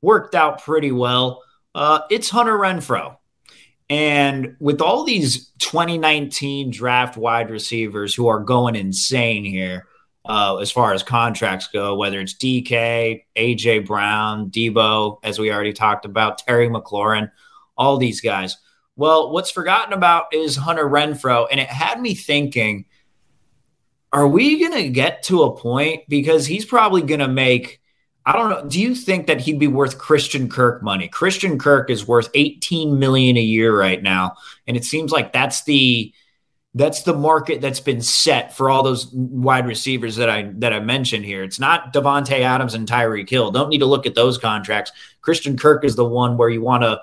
worked 0.00 0.34
out 0.34 0.62
pretty 0.62 0.92
well. 0.92 1.42
Uh, 1.74 2.00
it's 2.10 2.30
Hunter 2.30 2.56
Renfrow. 2.56 3.16
And 3.90 4.56
with 4.60 4.80
all 4.80 5.04
these 5.04 5.48
2019 5.58 6.70
draft 6.70 7.16
wide 7.16 7.50
receivers 7.50 8.14
who 8.14 8.28
are 8.28 8.40
going 8.40 8.76
insane 8.76 9.44
here, 9.44 9.86
uh, 10.28 10.58
as 10.58 10.70
far 10.70 10.92
as 10.92 11.02
contracts 11.02 11.68
go, 11.68 11.96
whether 11.96 12.20
it's 12.20 12.34
DK, 12.34 13.24
AJ 13.36 13.86
Brown, 13.86 14.50
Deebo, 14.50 15.18
as 15.22 15.38
we 15.38 15.50
already 15.50 15.72
talked 15.72 16.04
about, 16.04 16.38
Terry 16.38 16.68
McLaurin, 16.68 17.30
all 17.78 17.96
these 17.96 18.20
guys. 18.20 18.58
Well, 18.98 19.30
what's 19.32 19.50
forgotten 19.50 19.94
about 19.94 20.34
is 20.34 20.56
Hunter 20.56 20.84
Renfrow. 20.84 21.46
And 21.50 21.58
it 21.58 21.68
had 21.68 22.00
me 22.00 22.14
thinking, 22.14 22.84
are 24.12 24.28
we 24.28 24.58
going 24.58 24.82
to 24.82 24.90
get 24.90 25.22
to 25.24 25.44
a 25.44 25.56
point 25.56 26.02
because 26.08 26.46
he's 26.46 26.66
probably 26.66 27.00
going 27.00 27.20
to 27.20 27.28
make 27.28 27.80
I 28.26 28.32
don't 28.32 28.50
know. 28.50 28.68
Do 28.68 28.78
you 28.78 28.94
think 28.94 29.28
that 29.28 29.40
he'd 29.40 29.58
be 29.58 29.68
worth 29.68 29.96
Christian 29.96 30.50
Kirk 30.50 30.82
money? 30.82 31.08
Christian 31.08 31.58
Kirk 31.58 31.88
is 31.88 32.06
worth 32.06 32.28
18 32.34 32.98
million 32.98 33.38
a 33.38 33.40
year 33.40 33.74
right 33.74 34.02
now, 34.02 34.34
and 34.66 34.76
it 34.76 34.84
seems 34.84 35.10
like 35.12 35.32
that's 35.32 35.64
the 35.64 36.12
That's 36.74 37.02
the 37.02 37.14
market 37.14 37.62
that's 37.62 37.80
been 37.80 38.02
set 38.02 38.54
for 38.54 38.68
all 38.68 38.82
those 38.82 39.08
wide 39.12 39.66
receivers 39.66 40.16
that 40.16 40.28
I 40.28 40.52
that 40.58 40.74
I 40.74 40.80
mentioned 40.80 41.24
here. 41.24 41.42
It's 41.42 41.58
not 41.58 41.94
Davante 41.94 42.40
Adams 42.40 42.74
and 42.74 42.86
Tyreek 42.86 43.30
Hill. 43.30 43.50
Don't 43.50 43.70
need 43.70 43.78
to 43.78 43.86
look 43.86 44.04
at 44.06 44.14
those 44.14 44.36
contracts. 44.36 44.92
Christian 45.22 45.56
Kirk 45.56 45.82
is 45.82 45.96
the 45.96 46.04
one 46.04 46.36
where 46.36 46.50
you 46.50 46.60
want 46.60 46.82
to 46.82 47.00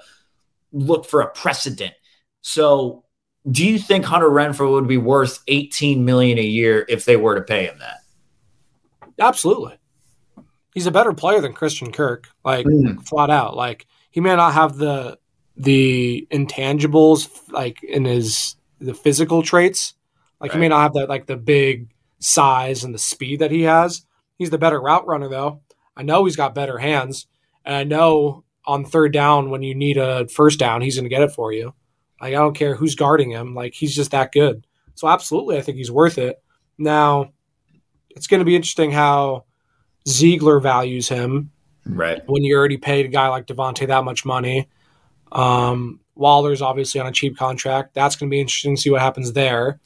look 0.75 1.05
for 1.05 1.21
a 1.21 1.31
precedent. 1.31 1.93
So, 2.41 3.03
do 3.49 3.65
you 3.65 3.79
think 3.79 4.05
Hunter 4.05 4.29
Renfrow 4.29 4.71
would 4.71 4.87
be 4.87 4.97
worth 4.97 5.39
18 5.47 6.03
million 6.03 6.37
a 6.37 6.43
year 6.43 6.85
if 6.89 7.05
they 7.05 7.15
were 7.15 7.35
to 7.35 7.41
pay 7.41 7.65
him 7.65 7.79
that? 7.79 7.97
Absolutely. 9.19 9.77
He's 10.73 10.87
a 10.87 10.91
better 10.91 11.13
player 11.13 11.41
than 11.41 11.53
Christian 11.53 11.91
Kirk, 11.91 12.27
like 12.43 12.65
mm. 12.65 13.07
flat 13.07 13.29
out. 13.29 13.55
Like 13.55 13.87
he 14.11 14.19
may 14.19 14.35
not 14.35 14.53
have 14.53 14.77
the 14.77 15.17
the 15.57 16.27
intangibles 16.31 17.29
like 17.49 17.81
in 17.81 18.03
his 18.03 18.55
the 18.79 18.93
physical 18.93 19.41
traits. 19.41 19.93
Like 20.41 20.51
right. 20.51 20.57
he 20.57 20.59
may 20.59 20.67
not 20.67 20.81
have 20.81 20.93
that 20.93 21.09
like 21.09 21.27
the 21.27 21.37
big 21.37 21.93
size 22.19 22.83
and 22.83 22.93
the 22.93 22.99
speed 22.99 23.39
that 23.39 23.51
he 23.51 23.61
has. 23.61 24.05
He's 24.37 24.49
the 24.49 24.57
better 24.57 24.81
route 24.81 25.07
runner 25.07 25.29
though. 25.29 25.61
I 25.95 26.03
know 26.03 26.25
he's 26.25 26.35
got 26.35 26.55
better 26.55 26.77
hands, 26.77 27.27
and 27.63 27.73
I 27.73 27.85
know 27.85 28.44
on 28.67 28.85
third 28.85 29.13
down 29.13 29.49
when 29.49 29.61
you 29.61 29.75
need 29.75 29.97
a 29.97 30.27
first 30.27 30.59
down, 30.59 30.81
he's 30.81 30.95
going 30.95 31.05
to 31.05 31.09
get 31.09 31.21
it 31.21 31.31
for 31.31 31.51
you. 31.53 31.73
Like 32.21 32.33
I 32.33 32.37
don't 32.37 32.55
care 32.55 32.75
who's 32.75 32.95
guarding 32.95 33.31
him. 33.31 33.53
Like 33.53 33.73
he's 33.73 33.95
just 33.95 34.11
that 34.11 34.31
good. 34.31 34.65
So 34.95 35.07
absolutely, 35.07 35.57
I 35.57 35.61
think 35.61 35.77
he's 35.77 35.91
worth 35.91 36.17
it. 36.17 36.41
Now, 36.77 37.31
it's 38.09 38.27
going 38.27 38.39
to 38.39 38.45
be 38.45 38.55
interesting 38.55 38.91
how 38.91 39.45
Ziegler 40.07 40.59
values 40.59 41.09
him. 41.09 41.51
Right. 41.85 42.21
When 42.25 42.43
you 42.43 42.57
already 42.57 42.77
paid 42.77 43.05
a 43.05 43.09
guy 43.09 43.27
like 43.27 43.45
Davante 43.45 43.87
that 43.87 44.03
much 44.03 44.25
money. 44.25 44.69
Um, 45.31 45.99
Waller's 46.15 46.61
obviously 46.61 47.01
on 47.01 47.07
a 47.07 47.11
cheap 47.11 47.37
contract. 47.37 47.93
That's 47.93 48.15
going 48.15 48.29
to 48.29 48.31
be 48.33 48.39
interesting 48.39 48.75
to 48.75 48.81
see 48.81 48.89
what 48.89 49.01
happens 49.01 49.33
there. 49.33 49.79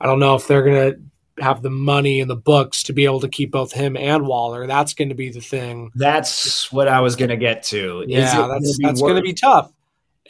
I 0.00 0.06
don't 0.06 0.18
know 0.18 0.34
if 0.34 0.48
they're 0.48 0.64
going 0.64 0.92
to 0.92 1.00
have 1.38 1.62
the 1.62 1.70
money 1.70 2.20
in 2.20 2.28
the 2.28 2.36
books 2.36 2.84
to 2.84 2.92
be 2.92 3.04
able 3.04 3.20
to 3.20 3.28
keep 3.28 3.50
both 3.50 3.72
him 3.72 3.96
and 3.96 4.26
Waller. 4.26 4.66
That's 4.66 4.94
going 4.94 5.08
to 5.08 5.14
be 5.14 5.30
the 5.30 5.40
thing. 5.40 5.90
That's 5.94 6.70
what 6.72 6.88
I 6.88 7.00
was 7.00 7.16
going 7.16 7.30
to 7.30 7.36
get 7.36 7.64
to. 7.64 8.04
Yeah, 8.06 8.48
that's 8.48 8.78
that's 8.80 9.00
going 9.00 9.16
to 9.16 9.22
be 9.22 9.34
tough. 9.34 9.72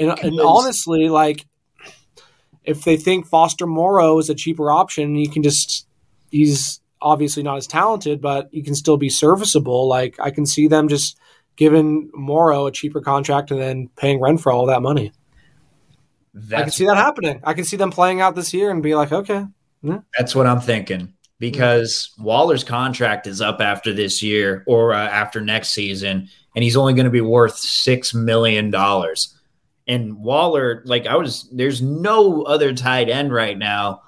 And, 0.01 0.19
and 0.19 0.41
honestly, 0.41 1.09
like 1.09 1.47
if 2.65 2.85
they 2.85 2.97
think 2.97 3.27
Foster 3.27 3.67
Moreau 3.67 4.19
is 4.19 4.31
a 4.31 4.35
cheaper 4.35 4.71
option, 4.71 5.15
you 5.17 5.29
can 5.29 5.43
just 5.43 5.87
he's 6.31 6.81
obviously 7.01 7.43
not 7.43 7.59
as 7.59 7.67
talented, 7.67 8.21
but 8.21 8.49
he 8.51 8.63
can 8.63 8.75
still 8.75 8.97
be 8.97 9.11
serviceable. 9.11 9.89
Like 9.89 10.17
I 10.19 10.31
can 10.31 10.47
see 10.47 10.69
them 10.69 10.89
just 10.89 11.19
giving 11.57 12.11
Moreau 12.15 12.67
a 12.67 12.73
cheaper 12.73 13.01
contract 13.01 13.51
and 13.51 13.61
then 13.61 13.89
paying 13.97 14.19
Renfrow 14.21 14.55
all 14.55 14.67
that 14.67 14.83
money. 14.83 15.13
That's 16.33 16.61
I 16.61 16.63
can 16.63 16.71
see 16.73 16.87
that 16.87 16.97
happening. 16.97 17.41
I 17.45 17.55
can 17.55 17.65
see 17.65 17.77
them 17.77 17.91
playing 17.91 18.21
out 18.21 18.35
this 18.35 18.53
year 18.53 18.71
and 18.71 18.83
be 18.83 18.95
like, 18.95 19.13
okay. 19.13 19.45
That's 20.17 20.35
what 20.35 20.47
I'm 20.47 20.61
thinking 20.61 21.13
because 21.39 22.15
Waller's 22.19 22.65
contract 22.65 23.27
is 23.27 23.41
up 23.41 23.61
after 23.61 23.93
this 23.93 24.23
year 24.23 24.65
or 24.67 24.95
uh, 24.95 25.09
after 25.09 25.41
next 25.41 25.73
season, 25.73 26.29
and 26.55 26.63
he's 26.63 26.77
only 26.77 26.95
going 26.95 27.05
to 27.05 27.11
be 27.11 27.21
worth 27.21 27.57
six 27.57 28.15
million 28.15 28.71
dollars. 28.71 29.37
And 29.87 30.17
Waller, 30.19 30.83
like 30.87 31.07
I 31.07 31.17
was, 31.17 31.49
there's 31.53 31.83
no 31.83 32.43
other 32.43 32.73
tight 32.73 33.11
end 33.11 33.33
right 33.33 33.59
now 33.59 34.03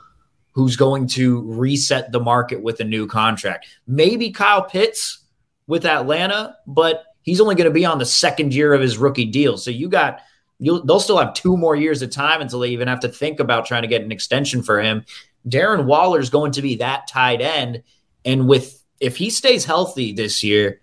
who's 0.53 0.77
going 0.77 1.07
to 1.07 1.43
reset 1.43 2.13
the 2.13 2.21
market 2.21 2.63
with 2.63 2.81
a 2.81 2.85
new 2.85 3.07
contract. 3.07 3.67
Maybe 3.87 4.31
Kyle 4.31 4.63
Pitts 4.63 5.19
with 5.67 5.85
Atlanta, 5.85 6.57
but 6.67 7.05
he's 7.21 7.43
only 7.43 7.55
going 7.57 7.69
to 7.69 7.75
be 7.75 7.85
on 7.85 7.99
the 7.99 8.07
second 8.07 8.55
year 8.55 8.73
of 8.73 8.81
his 8.81 8.97
rookie 8.97 9.27
deal. 9.27 9.59
So 9.59 9.71
you 9.71 9.91
got 9.91 10.21
you'll 10.59 10.85
they'll 10.85 11.01
still 11.01 11.19
have 11.19 11.35
two 11.35 11.57
more 11.57 11.77
years 11.77 12.03
of 12.03 12.11
time 12.11 12.41
until 12.41 12.61
they 12.61 12.69
even 12.69 12.89
have 12.89 13.01
to 13.01 13.09
think 13.09 13.41
about 13.41 13.67
trying 13.67 13.83
to 13.83 13.89
get 13.89 14.03
an 14.03 14.13
extension 14.13 14.63
for 14.63 14.81
him. 14.81 15.05
Darren 15.49 15.85
Waller 15.85 16.19
is 16.19 16.31
going 16.31 16.53
to 16.53 16.63
be 16.63 16.77
that 16.77 17.07
tight 17.07 17.41
end, 17.41 17.83
and 18.25 18.49
with 18.49 18.83
if 19.01 19.17
he 19.17 19.31
stays 19.31 19.65
healthy 19.65 20.13
this 20.13 20.43
year, 20.43 20.81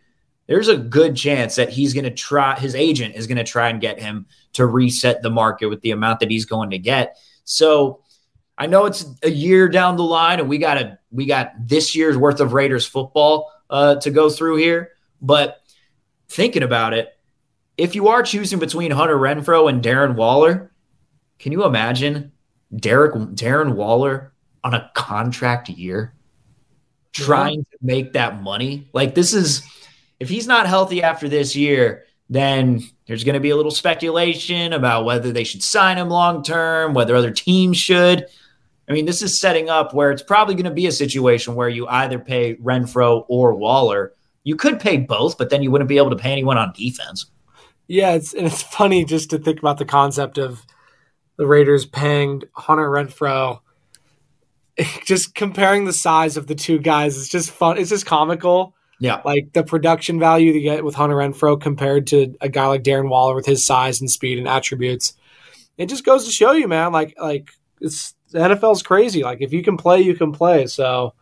there's 0.48 0.68
a 0.68 0.78
good 0.78 1.16
chance 1.16 1.56
that 1.56 1.70
he's 1.70 1.94
going 1.94 2.04
to 2.04 2.12
try. 2.12 2.58
His 2.60 2.76
agent 2.76 3.16
is 3.16 3.28
going 3.28 3.38
to 3.38 3.44
try 3.44 3.70
and 3.70 3.82
get 3.82 4.00
him 4.00 4.26
to 4.54 4.66
reset 4.66 5.22
the 5.22 5.30
market 5.30 5.68
with 5.68 5.82
the 5.82 5.92
amount 5.92 6.20
that 6.20 6.30
he's 6.30 6.46
going 6.46 6.70
to 6.72 6.78
get. 6.78 7.18
So 7.44 8.02
I 8.58 8.68
know 8.68 8.86
it's 8.86 9.06
a 9.24 9.32
year 9.32 9.68
down 9.68 9.98
the 9.98 10.04
line, 10.04 10.40
and 10.40 10.48
we 10.48 10.58
got 10.58 10.78
a 10.78 11.00
we 11.12 11.26
got 11.26 11.54
this 11.60 11.96
year's 11.96 12.18
worth 12.18 12.40
of 12.40 12.54
Raiders 12.54 12.86
football 12.86 13.52
uh, 13.70 13.96
to 13.96 14.12
go 14.12 14.30
through 14.30 14.58
here. 14.58 14.92
But 15.22 15.62
thinking 16.30 16.64
about 16.64 16.94
it, 16.94 17.12
if 17.78 17.96
you 17.96 18.08
are 18.08 18.24
choosing 18.24 18.60
between 18.60 18.92
Hunter 18.92 19.18
Renfrow 19.18 19.70
and 19.70 19.84
Darren 19.84 20.16
Waller, 20.16 20.72
can 21.40 21.52
you 21.52 21.66
imagine 21.66 22.32
Derek 22.76 23.14
Darren 23.14 23.76
Waller 23.76 24.34
on 24.64 24.74
a 24.74 24.90
contract 24.94 25.70
year 25.70 26.14
trying 27.12 27.60
yeah. 27.60 27.78
to 27.78 27.78
make 27.82 28.14
that 28.14 28.42
money? 28.42 28.88
Like 28.94 29.16
this 29.16 29.34
is 29.34 29.64
if 30.20 30.30
he's 30.30 30.48
not 30.48 30.68
healthy 30.68 31.02
after 31.02 31.28
this 31.28 31.56
year, 31.56 32.04
then 32.30 32.82
there's 33.08 33.24
going 33.24 33.34
to 33.34 33.40
be 33.40 33.50
a 33.50 33.56
little 33.56 33.72
speculation 33.72 34.74
about 34.74 35.06
whether 35.06 35.32
they 35.32 35.44
should 35.44 35.64
sign 35.64 35.98
him 35.98 36.10
long 36.10 36.44
term, 36.44 36.94
whether 36.94 37.16
other 37.16 37.32
teams 37.32 37.78
should. 37.78 38.26
I 38.88 38.94
mean, 38.94 39.06
this 39.06 39.22
is 39.22 39.40
setting 39.40 39.70
up 39.70 39.94
where 39.94 40.12
it's 40.12 40.22
probably 40.22 40.56
going 40.56 40.66
to 40.66 40.72
be 40.72 40.88
a 40.88 40.92
situation 40.92 41.56
where 41.56 41.70
you 41.70 41.88
either 41.88 42.20
pay 42.20 42.56
Renfrow 42.56 43.26
or 43.30 43.54
Waller. 43.56 44.14
You 44.44 44.58
could 44.58 44.80
pay 44.80 44.98
both, 44.98 45.38
but 45.38 45.50
then 45.50 45.64
you 45.64 45.72
wouldn't 45.72 45.88
be 45.88 45.98
able 45.98 46.10
to 46.10 46.18
pay 46.18 46.32
anyone 46.32 46.58
on 46.58 46.74
defense. 46.76 47.28
Yeah, 47.88 48.13
it's 48.13 48.34
and 48.34 48.46
it's 48.46 48.62
funny 48.62 49.06
just 49.06 49.30
to 49.32 49.38
think 49.38 49.60
about 49.60 49.78
the 49.78 49.86
concept 49.86 50.38
of 50.38 50.65
the 51.38 51.46
Raiders 51.46 51.86
paying 51.86 52.43
Hunter 52.54 52.89
Renfrow. 52.89 53.60
Just 55.06 55.36
comparing 55.36 55.86
the 55.86 55.93
size 55.93 56.36
of 56.36 56.48
the 56.48 56.56
two 56.56 56.80
guys, 56.80 57.15
it's 57.15 57.28
just 57.28 57.52
fun. 57.52 57.78
It's 57.78 57.91
just 57.91 58.08
comical. 58.08 58.74
Yeah, 59.00 59.22
like 59.24 59.54
the 59.54 59.63
production 59.63 60.19
value 60.19 60.52
to 60.52 60.60
get 60.60 60.84
with 60.84 60.96
Hunter 60.96 61.15
Renfrow 61.15 61.62
compared 61.62 62.08
to 62.08 62.36
a 62.41 62.50
guy 62.50 62.65
like 62.65 62.84
Darren 62.84 63.08
Waller 63.08 63.36
with 63.36 63.46
his 63.46 63.63
size 63.63 64.02
and 64.02 64.10
speed 64.10 64.39
and 64.39 64.48
attributes. 64.48 65.13
It 65.78 65.89
just 65.89 66.06
goes 66.06 66.26
to 66.26 66.32
show 66.32 66.54
you, 66.54 66.67
man. 66.67 66.91
Like, 66.91 67.13
like 67.19 67.52
it's 67.82 68.15
the 68.32 68.39
NFL's 68.39 68.82
crazy. 68.82 69.24
Like 69.24 69.41
if 69.41 69.54
you 69.54 69.62
can 69.62 69.78
play, 69.78 70.02
you 70.02 70.15
can 70.15 70.32
play. 70.32 70.65
So 70.65 71.13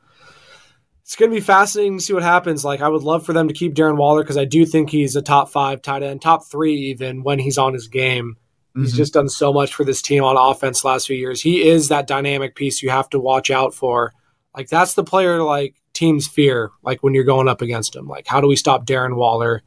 it's 1.11 1.17
going 1.17 1.29
to 1.29 1.35
be 1.35 1.41
fascinating 1.41 1.97
to 1.97 2.03
see 2.05 2.13
what 2.13 2.23
happens. 2.23 2.63
Like 2.63 2.79
I 2.79 2.87
would 2.87 3.03
love 3.03 3.25
for 3.25 3.33
them 3.33 3.49
to 3.49 3.53
keep 3.53 3.75
Darren 3.75 3.97
Waller 3.97 4.23
because 4.23 4.37
I 4.37 4.45
do 4.45 4.65
think 4.65 4.89
he's 4.89 5.17
a 5.17 5.21
top 5.21 5.49
five 5.49 5.81
tight 5.81 6.03
end, 6.03 6.21
top 6.21 6.45
three 6.45 6.73
even 6.83 7.21
when 7.21 7.37
he's 7.37 7.57
on 7.57 7.73
his 7.73 7.89
game. 7.89 8.37
Mm-hmm. 8.69 8.83
He's 8.83 8.95
just 8.95 9.13
done 9.13 9.27
so 9.27 9.51
much 9.51 9.73
for 9.73 9.83
this 9.83 10.01
team 10.01 10.23
on 10.23 10.37
offense 10.37 10.85
last 10.85 11.07
few 11.07 11.17
years. 11.17 11.41
He 11.41 11.67
is 11.67 11.89
that 11.89 12.07
dynamic 12.07 12.55
piece 12.55 12.81
you 12.81 12.91
have 12.91 13.09
to 13.09 13.19
watch 13.19 13.51
out 13.51 13.73
for. 13.73 14.13
Like 14.55 14.69
that's 14.69 14.93
the 14.93 15.03
player 15.03 15.43
like 15.43 15.75
teams 15.91 16.27
fear. 16.27 16.71
Like 16.81 17.03
when 17.03 17.13
you're 17.13 17.25
going 17.25 17.49
up 17.49 17.61
against 17.61 17.93
him. 17.93 18.07
Like 18.07 18.25
how 18.25 18.39
do 18.39 18.47
we 18.47 18.55
stop 18.55 18.85
Darren 18.85 19.17
Waller? 19.17 19.63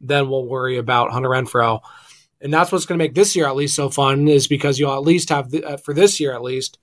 Then 0.00 0.28
we'll 0.28 0.44
worry 0.44 0.76
about 0.76 1.12
Hunter 1.12 1.28
Renfrow. 1.28 1.82
and 2.40 2.52
that's 2.52 2.72
what's 2.72 2.84
going 2.84 2.98
to 2.98 3.04
make 3.04 3.14
this 3.14 3.36
year 3.36 3.46
at 3.46 3.54
least 3.54 3.76
so 3.76 3.90
fun 3.90 4.26
is 4.26 4.48
because 4.48 4.80
you'll 4.80 4.92
at 4.92 5.02
least 5.02 5.28
have 5.28 5.52
the, 5.52 5.62
uh, 5.62 5.76
for 5.76 5.94
this 5.94 6.18
year 6.18 6.32
at 6.32 6.42
least 6.42 6.80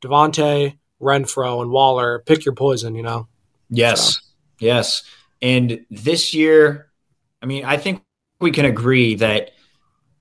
Davante, 0.00 0.78
Renfrow, 1.02 1.60
and 1.60 1.72
Waller. 1.72 2.22
Pick 2.24 2.44
your 2.44 2.54
poison, 2.54 2.94
you 2.94 3.02
know. 3.02 3.26
Yes, 3.70 4.14
so. 4.14 4.20
yes. 4.60 5.02
And 5.40 5.84
this 5.90 6.34
year, 6.34 6.90
I 7.42 7.46
mean, 7.46 7.64
I 7.64 7.76
think 7.76 8.02
we 8.40 8.50
can 8.50 8.64
agree 8.64 9.14
that 9.16 9.52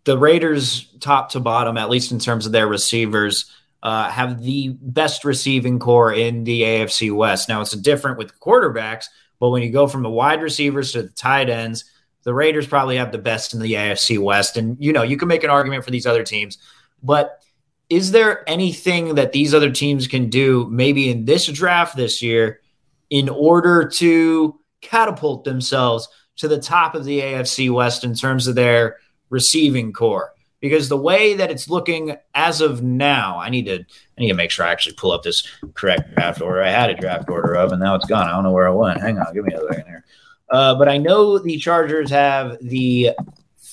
the 0.04 0.18
Raiders, 0.18 0.86
top 1.00 1.32
to 1.32 1.40
bottom, 1.40 1.78
at 1.78 1.90
least 1.90 2.12
in 2.12 2.20
terms 2.20 2.46
of 2.46 2.52
their 2.52 2.68
receivers, 2.68 3.52
uh, 3.84 4.10
have 4.10 4.42
the 4.42 4.70
best 4.82 5.24
receiving 5.26 5.80
core 5.80 6.14
in 6.14 6.44
the 6.44 6.62
AFC 6.62 7.16
West. 7.16 7.50
Now 7.50 7.62
it's 7.62 7.72
different 7.72 8.18
with 8.18 8.40
quarterbacks, 8.40 9.06
but 9.40 9.50
when 9.50 9.64
you 9.64 9.72
go 9.72 9.88
from 9.88 10.04
the 10.04 10.10
wide 10.10 10.42
receivers 10.42 10.92
to 10.94 11.04
the 11.04 11.10
tight 11.10 11.50
ends 11.50 11.84
the 12.28 12.34
Raiders 12.34 12.68
probably 12.68 12.98
have 12.98 13.14
the 13.14 13.18
best 13.18 13.54
in 13.54 13.62
the 13.62 13.72
AFC 13.72 14.20
West. 14.20 14.58
And, 14.58 14.76
you 14.82 14.92
know, 14.92 15.02
you 15.02 15.16
can 15.16 15.30
make 15.30 15.46
an 15.46 15.50
argument 15.50 15.86
for 15.86 15.92
these 15.92 16.06
other 16.06 16.24
teams. 16.24 16.58
But 17.02 17.42
is 17.90 18.12
there 18.12 18.44
anything 18.50 19.16
that 19.16 19.32
these 19.32 19.54
other 19.54 19.72
teams 19.72 20.08
can 20.08 20.30
do, 20.30 20.68
maybe 20.70 21.10
in 21.10 21.24
this 21.24 21.46
draft 21.46 21.96
this 21.96 22.22
year, 22.22 22.60
in 23.10 23.30
order 23.30 23.88
to 23.88 24.60
catapult 24.82 25.44
themselves 25.44 26.08
to 26.38 26.48
the 26.48 26.60
top 26.60 26.96
of 26.96 27.06
the 27.06 27.20
AFC 27.20 27.72
West 27.72 28.04
in 28.04 28.14
terms 28.14 28.48
of 28.48 28.56
their 28.56 28.98
receiving 29.30 29.94
core? 29.94 30.34
Because 30.60 30.90
the 30.90 30.98
way 30.98 31.36
that 31.36 31.52
it's 31.52 31.70
looking 31.70 32.18
as 32.34 32.62
of 32.62 32.82
now, 32.82 33.38
I 33.40 33.50
need 33.50 33.66
to 33.66 33.80
I 33.80 34.22
need 34.22 34.30
to 34.30 34.34
make 34.34 34.50
sure 34.50 34.66
I 34.66 34.72
actually 34.72 34.96
pull 34.96 35.12
up 35.12 35.22
this 35.24 35.48
correct 35.76 36.16
draft 36.16 36.42
order. 36.42 36.64
I 36.64 36.72
had 36.72 36.90
a 36.90 36.96
draft 36.96 37.30
order 37.30 37.54
of, 37.54 37.72
and 37.72 37.80
now 37.80 37.94
it's 37.94 38.08
gone. 38.08 38.28
I 38.28 38.32
don't 38.32 38.44
know 38.44 38.52
where 38.52 38.68
I 38.68 38.72
went. 38.72 39.00
Hang 39.00 39.20
on, 39.20 39.34
give 39.34 39.46
me 39.46 39.54
a 39.54 39.60
second 39.60 39.86
here. 39.86 40.04
Uh, 40.50 40.76
but 40.76 40.90
I 40.90 40.98
know 40.98 41.38
the 41.38 41.58
Chargers 41.58 42.10
have 42.10 42.58
the 42.62 43.12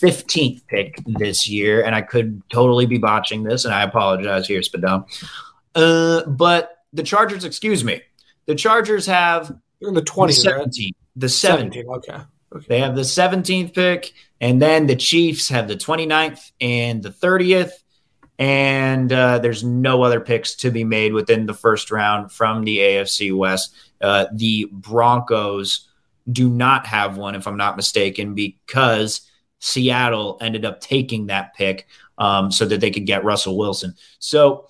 15th 0.01 0.67
pick 0.67 0.99
this 1.07 1.49
year, 1.49 1.83
and 1.85 1.95
I 1.95 2.03
could 2.03 2.43
totally 2.51 2.87
be 2.87 2.99
botching 2.99 3.45
this, 3.45 3.65
and 3.65 3.73
I 3.73 3.83
apologize 3.83 4.47
here, 4.47 4.61
Spadon. 4.61 5.07
Uh, 5.75 6.25
but 6.27 6.79
the 6.93 7.03
Chargers, 7.03 7.45
excuse 7.45 7.85
me, 7.85 8.03
the 8.47 8.55
Chargers 8.55 9.07
have 9.07 9.55
You're 9.81 9.91
in 9.91 9.95
the 9.95 10.03
20s, 10.03 10.43
the 10.43 10.51
17th. 10.51 10.77
Right? 10.77 10.93
The 11.17 11.27
17th. 11.27 11.97
Okay. 11.97 12.19
okay. 12.55 12.67
They 12.69 12.81
have 12.81 12.97
the 12.97 13.03
17th 13.03 13.75
pick, 13.75 14.13
and 14.41 14.61
then 14.61 14.87
the 14.87 14.97
Chiefs 14.97 15.49
have 15.49 15.69
the 15.69 15.77
29th 15.77 16.53
and 16.61 17.03
the 17.03 17.11
30th. 17.11 17.73
And 18.37 19.13
uh, 19.13 19.39
there's 19.39 19.63
no 19.63 20.03
other 20.03 20.21
picks 20.21 20.57
to 20.57 20.71
be 20.71 20.83
made 20.83 21.13
within 21.13 21.47
the 21.47 21.55
first 21.55 21.93
round 21.93 22.33
from 22.33 22.65
the 22.65 22.79
AFC 22.79 23.37
West. 23.37 23.75
Uh, 24.01 24.27
the 24.33 24.69
Broncos 24.73 25.89
do 26.31 26.49
not 26.49 26.87
have 26.87 27.17
one, 27.17 27.37
if 27.37 27.47
I'm 27.47 27.57
not 27.57 27.77
mistaken, 27.77 28.35
because 28.35 29.21
Seattle 29.61 30.39
ended 30.41 30.65
up 30.65 30.81
taking 30.81 31.27
that 31.27 31.55
pick 31.55 31.87
um, 32.19 32.51
so 32.51 32.67
that 32.67 32.81
they 32.81 32.91
could 32.91 33.07
get 33.07 33.25
Russell 33.25 33.57
Wilson. 33.57 33.95
So, 34.19 34.69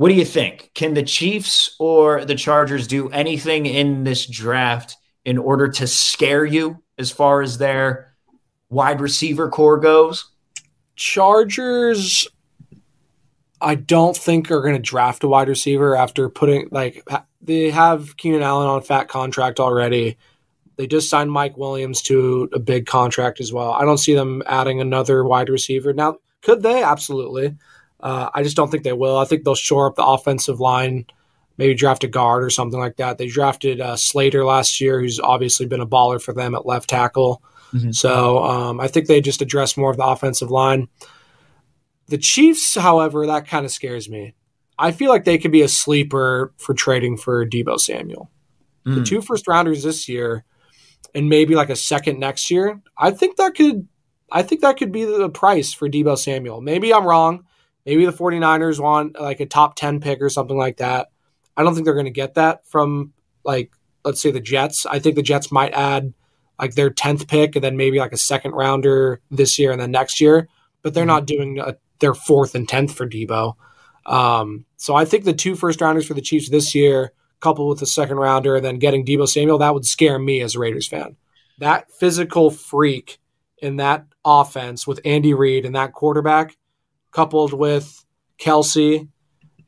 what 0.00 0.08
do 0.08 0.14
you 0.14 0.24
think? 0.24 0.70
Can 0.72 0.94
the 0.94 1.02
Chiefs 1.02 1.76
or 1.78 2.24
the 2.24 2.34
Chargers 2.34 2.86
do 2.86 3.10
anything 3.10 3.66
in 3.66 4.02
this 4.02 4.24
draft 4.24 4.96
in 5.26 5.36
order 5.36 5.68
to 5.68 5.86
scare 5.86 6.46
you 6.46 6.82
as 6.96 7.10
far 7.10 7.42
as 7.42 7.58
their 7.58 8.14
wide 8.70 9.02
receiver 9.02 9.50
core 9.50 9.78
goes? 9.78 10.30
Chargers, 10.96 12.26
I 13.60 13.74
don't 13.74 14.16
think 14.16 14.50
are 14.50 14.62
going 14.62 14.72
to 14.72 14.80
draft 14.80 15.22
a 15.22 15.28
wide 15.28 15.50
receiver 15.50 15.94
after 15.94 16.30
putting 16.30 16.68
like 16.70 17.06
they 17.42 17.68
have 17.68 18.16
Keenan 18.16 18.40
Allen 18.40 18.68
on 18.68 18.78
a 18.78 18.82
fat 18.82 19.08
contract 19.08 19.60
already. 19.60 20.16
They 20.76 20.86
just 20.86 21.10
signed 21.10 21.30
Mike 21.30 21.58
Williams 21.58 22.00
to 22.04 22.48
a 22.54 22.58
big 22.58 22.86
contract 22.86 23.38
as 23.38 23.52
well. 23.52 23.72
I 23.72 23.84
don't 23.84 23.98
see 23.98 24.14
them 24.14 24.42
adding 24.46 24.80
another 24.80 25.24
wide 25.24 25.50
receiver. 25.50 25.92
Now, 25.92 26.20
could 26.40 26.62
they? 26.62 26.82
Absolutely. 26.82 27.54
Uh, 28.02 28.30
I 28.34 28.42
just 28.42 28.56
don't 28.56 28.70
think 28.70 28.84
they 28.84 28.92
will. 28.92 29.18
I 29.18 29.24
think 29.24 29.44
they'll 29.44 29.54
shore 29.54 29.86
up 29.86 29.96
the 29.96 30.04
offensive 30.04 30.60
line, 30.60 31.06
maybe 31.56 31.74
draft 31.74 32.04
a 32.04 32.08
guard 32.08 32.42
or 32.42 32.50
something 32.50 32.80
like 32.80 32.96
that. 32.96 33.18
They 33.18 33.26
drafted 33.28 33.80
uh, 33.80 33.96
Slater 33.96 34.44
last 34.44 34.80
year, 34.80 35.00
who's 35.00 35.20
obviously 35.20 35.66
been 35.66 35.80
a 35.80 35.86
baller 35.86 36.20
for 36.20 36.32
them 36.32 36.54
at 36.54 36.66
left 36.66 36.88
tackle. 36.88 37.42
Mm-hmm. 37.72 37.92
So 37.92 38.42
um, 38.44 38.80
I 38.80 38.88
think 38.88 39.06
they 39.06 39.20
just 39.20 39.42
address 39.42 39.76
more 39.76 39.90
of 39.90 39.96
the 39.96 40.06
offensive 40.06 40.50
line. 40.50 40.88
The 42.08 42.18
Chiefs, 42.18 42.74
however, 42.74 43.26
that 43.26 43.46
kind 43.46 43.64
of 43.64 43.70
scares 43.70 44.08
me. 44.08 44.34
I 44.78 44.92
feel 44.92 45.10
like 45.10 45.24
they 45.24 45.38
could 45.38 45.52
be 45.52 45.62
a 45.62 45.68
sleeper 45.68 46.52
for 46.56 46.74
trading 46.74 47.16
for 47.18 47.46
Deebo 47.46 47.78
Samuel. 47.78 48.30
Mm. 48.86 48.96
The 48.96 49.04
two 49.04 49.20
first 49.20 49.46
rounders 49.46 49.82
this 49.82 50.08
year 50.08 50.44
and 51.14 51.28
maybe 51.28 51.54
like 51.54 51.70
a 51.70 51.76
second 51.76 52.18
next 52.18 52.50
year, 52.50 52.80
I 52.96 53.10
think 53.10 53.36
that 53.36 53.54
could 53.54 53.86
I 54.32 54.42
think 54.42 54.60
that 54.62 54.76
could 54.76 54.92
be 54.92 55.04
the 55.04 55.28
price 55.28 55.72
for 55.72 55.88
Deebo 55.88 56.16
Samuel. 56.16 56.60
Maybe 56.60 56.94
I'm 56.94 57.04
wrong. 57.04 57.44
Maybe 57.86 58.04
the 58.04 58.12
49ers 58.12 58.78
want 58.78 59.20
like 59.20 59.40
a 59.40 59.46
top 59.46 59.76
10 59.76 60.00
pick 60.00 60.20
or 60.20 60.28
something 60.28 60.56
like 60.56 60.78
that. 60.78 61.08
I 61.56 61.62
don't 61.62 61.74
think 61.74 61.84
they're 61.84 61.94
going 61.94 62.06
to 62.06 62.10
get 62.10 62.34
that 62.34 62.66
from 62.66 63.12
like 63.44 63.72
let's 64.04 64.20
say 64.20 64.30
the 64.30 64.40
Jets. 64.40 64.86
I 64.86 64.98
think 64.98 65.16
the 65.16 65.22
Jets 65.22 65.52
might 65.52 65.72
add 65.74 66.12
like 66.58 66.74
their 66.74 66.90
10th 66.90 67.28
pick 67.28 67.56
and 67.56 67.64
then 67.64 67.76
maybe 67.76 67.98
like 67.98 68.12
a 68.12 68.18
second 68.18 68.52
rounder 68.52 69.20
this 69.30 69.58
year 69.58 69.72
and 69.72 69.80
then 69.80 69.90
next 69.90 70.20
year, 70.20 70.48
but 70.82 70.94
they're 70.94 71.02
mm-hmm. 71.02 71.08
not 71.08 71.26
doing 71.26 71.58
a, 71.58 71.76
their 72.00 72.14
fourth 72.14 72.54
and 72.54 72.68
10th 72.68 72.92
for 72.92 73.08
Deebo. 73.08 73.54
Um, 74.06 74.64
so 74.76 74.94
I 74.94 75.04
think 75.04 75.24
the 75.24 75.32
two 75.32 75.54
first 75.54 75.80
rounders 75.80 76.06
for 76.06 76.14
the 76.14 76.20
Chiefs 76.20 76.50
this 76.50 76.74
year 76.74 77.12
coupled 77.40 77.68
with 77.68 77.80
the 77.80 77.86
second 77.86 78.16
rounder 78.16 78.56
and 78.56 78.64
then 78.64 78.78
getting 78.78 79.04
Deebo 79.04 79.28
Samuel, 79.28 79.58
that 79.58 79.74
would 79.74 79.86
scare 79.86 80.18
me 80.18 80.40
as 80.42 80.54
a 80.54 80.58
Raiders 80.58 80.86
fan. 80.86 81.16
That 81.58 81.90
physical 81.92 82.50
freak 82.50 83.18
in 83.58 83.76
that 83.76 84.06
offense 84.24 84.86
with 84.86 85.00
Andy 85.04 85.34
Reid 85.34 85.64
and 85.64 85.74
that 85.74 85.92
quarterback, 85.92 86.56
coupled 87.12 87.52
with 87.52 88.04
Kelce 88.38 89.08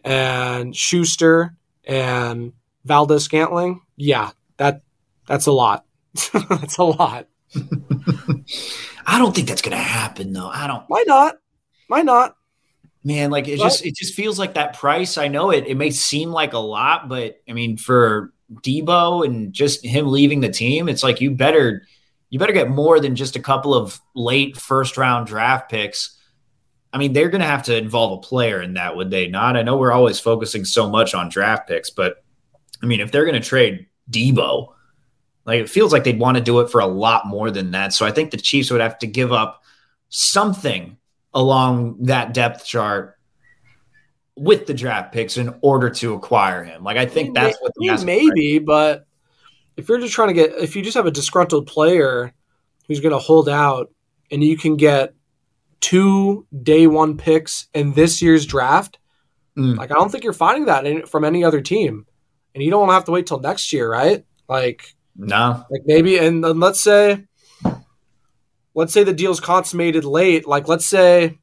and 0.05 0.75
Schuster 0.75 1.57
and 1.85 2.53
Valdes-Scantling, 2.85 3.81
yeah, 3.97 4.31
that 4.57 4.83
that's 5.27 5.47
a 5.47 5.53
lot. 5.53 5.85
that's 6.33 6.79
a 6.79 6.85
lot. 6.85 7.29
I 9.07 9.19
don't 9.19 9.35
think 9.35 9.49
that's 9.49 9.63
going 9.63 9.77
to 9.77 9.83
happen, 9.83 10.33
though. 10.33 10.49
I 10.49 10.67
don't. 10.67 10.85
Why 10.89 11.05
not? 11.07 11.37
Why 11.89 12.03
not? 12.03 12.37
Man, 13.05 13.31
like 13.31 13.49
it 13.49 13.59
just 13.59 13.85
it 13.85 13.97
just 13.97 14.15
feels 14.15 14.39
like 14.39 14.55
that 14.55 14.79
price. 14.79 15.19
I 15.19 15.27
know 15.27 15.51
it 15.51 15.67
it 15.67 15.77
may 15.77 15.91
seem 15.91 16.31
like 16.31 16.53
a 16.53 16.59
lot, 16.59 17.09
but 17.09 17.41
I 17.49 17.53
mean 17.53 17.77
for 17.77 18.33
Deebo 18.53 19.27
and 19.27 19.53
just 19.53 19.85
him 19.85 20.07
leaving 20.07 20.41
the 20.41 20.49
team, 20.49 20.89
it's 20.89 21.03
like 21.03 21.21
you 21.21 21.33
better 21.33 21.83
you 22.31 22.39
better 22.39 22.53
get 22.53 22.71
more 22.71 23.01
than 23.01 23.17
just 23.17 23.35
a 23.35 23.41
couple 23.41 23.75
of 23.75 24.01
late 24.15 24.57
first 24.57 24.97
round 24.97 25.27
draft 25.27 25.69
picks. 25.69 26.17
I 26.93 26.99
mean, 26.99 27.13
they're 27.13 27.31
going 27.31 27.41
to 27.41 27.47
have 27.47 27.63
to 27.65 27.77
involve 27.77 28.19
a 28.19 28.27
player 28.27 28.61
in 28.61 28.75
that, 28.75 28.97
would 28.97 29.11
they 29.11 29.27
not? 29.27 29.57
I 29.57 29.63
know 29.63 29.77
we're 29.77 29.93
always 29.93 30.21
focusing 30.21 30.65
so 30.65 30.89
much 30.89 31.15
on 31.15 31.31
draft 31.31 31.69
picks, 31.69 31.91
but 31.91 32.23
I 32.83 32.87
mean, 32.87 33.01
if 33.01 33.11
they're 33.11 33.25
going 33.25 33.41
to 33.41 33.47
trade 33.47 33.87
Deebo, 34.11 34.73
like 35.45 35.61
it 35.61 35.71
feels 35.71 35.93
like 35.93 36.05
they'd 36.05 36.19
want 36.19 36.37
to 36.37 36.43
do 36.43 36.61
it 36.61 36.71
for 36.71 36.81
a 36.81 36.87
lot 36.87 37.27
more 37.27 37.51
than 37.51 37.71
that. 37.71 37.93
So 37.93 38.05
I 38.05 38.11
think 38.11 38.31
the 38.31 38.37
Chiefs 38.37 38.71
would 38.71 38.81
have 38.81 38.99
to 38.99 39.07
give 39.07 39.33
up 39.33 39.63
something 40.09 40.99
along 41.35 41.97
that 42.05 42.35
depth 42.35 42.67
chart 42.67 43.19
with 44.37 44.67
the 44.67 44.75
draft 44.75 45.13
picks 45.13 45.37
in 45.37 45.55
order 45.63 45.91
to 45.91 46.15
acquire 46.15 46.63
him. 46.65 46.85
Like 46.85 46.97
I 46.97 47.07
think 47.07 47.35
that's 47.35 47.59
what 47.61 47.73
the 47.77 48.05
maybe, 48.05 48.59
but 48.59 49.07
if 49.77 49.89
you're 49.89 49.99
just 49.99 50.15
trying 50.15 50.29
to 50.29 50.35
get 50.35 50.53
if 50.59 50.77
you 50.77 50.83
just 50.83 50.97
have 50.97 51.07
a 51.07 51.11
disgruntled 51.11 51.67
player 51.67 52.33
who's 52.87 53.01
going 53.01 53.13
to 53.13 53.19
hold 53.19 53.49
out 53.49 53.91
and 54.31 54.43
you 54.45 54.57
can 54.57 54.77
get 54.77 55.15
two 55.83 56.47
day 56.63 56.87
one 56.87 57.19
picks 57.19 57.67
in 57.75 57.93
this 57.93 58.23
year's 58.23 58.47
draft, 58.47 58.99
mm. 59.59 59.77
like 59.77 59.91
I 59.91 59.95
don't 59.95 60.11
think 60.11 60.25
you're 60.25 60.33
finding 60.33 60.65
that 60.67 60.87
in, 60.87 61.05
from 61.05 61.25
any 61.25 61.45
other 61.45 61.61
team. 61.61 62.07
And 62.55 62.63
you 62.63 62.71
don't 62.71 62.81
want 62.81 62.91
to 62.91 62.95
have 62.95 63.05
to 63.05 63.13
wait 63.13 63.27
till 63.27 63.41
next 63.41 63.73
year, 63.73 63.91
right? 63.91 64.25
Like 64.49 64.95
no. 65.17 65.65
Like 65.71 65.83
maybe 65.85 66.19
and, 66.19 66.43
and 66.45 66.61
let's 66.61 66.81
say 66.81 67.27
let's 68.75 68.93
say 68.93 69.05
the 69.05 69.13
deal's 69.13 69.41
consummated 69.41 70.05
late, 70.05 70.47
like 70.47 70.69
let's 70.69 70.87
say, 70.87 71.39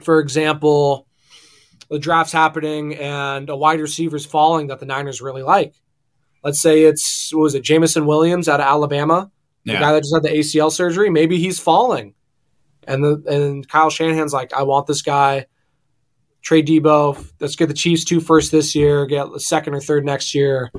for 0.00 0.20
example, 0.20 1.06
the 1.90 1.98
draft's 1.98 2.32
happening 2.32 2.94
and 2.94 3.48
a 3.48 3.56
wide 3.56 3.80
receiver's 3.80 4.26
falling 4.26 4.68
that 4.68 4.80
the 4.80 4.86
Niners 4.86 5.20
really 5.20 5.42
like. 5.42 5.74
Let's 6.42 6.60
say 6.60 6.84
it's 6.84 7.32
what 7.32 7.42
was 7.42 7.54
it, 7.54 7.62
Jameson 7.62 8.06
Williams 8.06 8.48
out 8.48 8.60
of 8.60 8.66
Alabama, 8.66 9.30
yeah. 9.64 9.74
the 9.74 9.78
guy 9.80 9.92
that 9.92 10.00
just 10.02 10.14
had 10.14 10.22
the 10.22 10.28
ACL 10.28 10.70
surgery. 10.70 11.10
Maybe 11.10 11.38
he's 11.38 11.58
falling, 11.58 12.14
and 12.86 13.02
the 13.02 13.22
and 13.28 13.68
Kyle 13.68 13.90
Shanahan's 13.90 14.32
like, 14.32 14.52
I 14.52 14.62
want 14.62 14.86
this 14.86 15.02
guy. 15.02 15.46
Trade 16.42 16.68
Deebo. 16.68 17.32
Let's 17.40 17.56
get 17.56 17.66
the 17.66 17.74
Chiefs 17.74 18.04
two 18.04 18.20
first 18.20 18.52
this 18.52 18.74
year. 18.74 19.04
Get 19.06 19.32
the 19.32 19.40
second 19.40 19.74
or 19.74 19.80
third 19.80 20.04
next 20.04 20.34
year. 20.34 20.70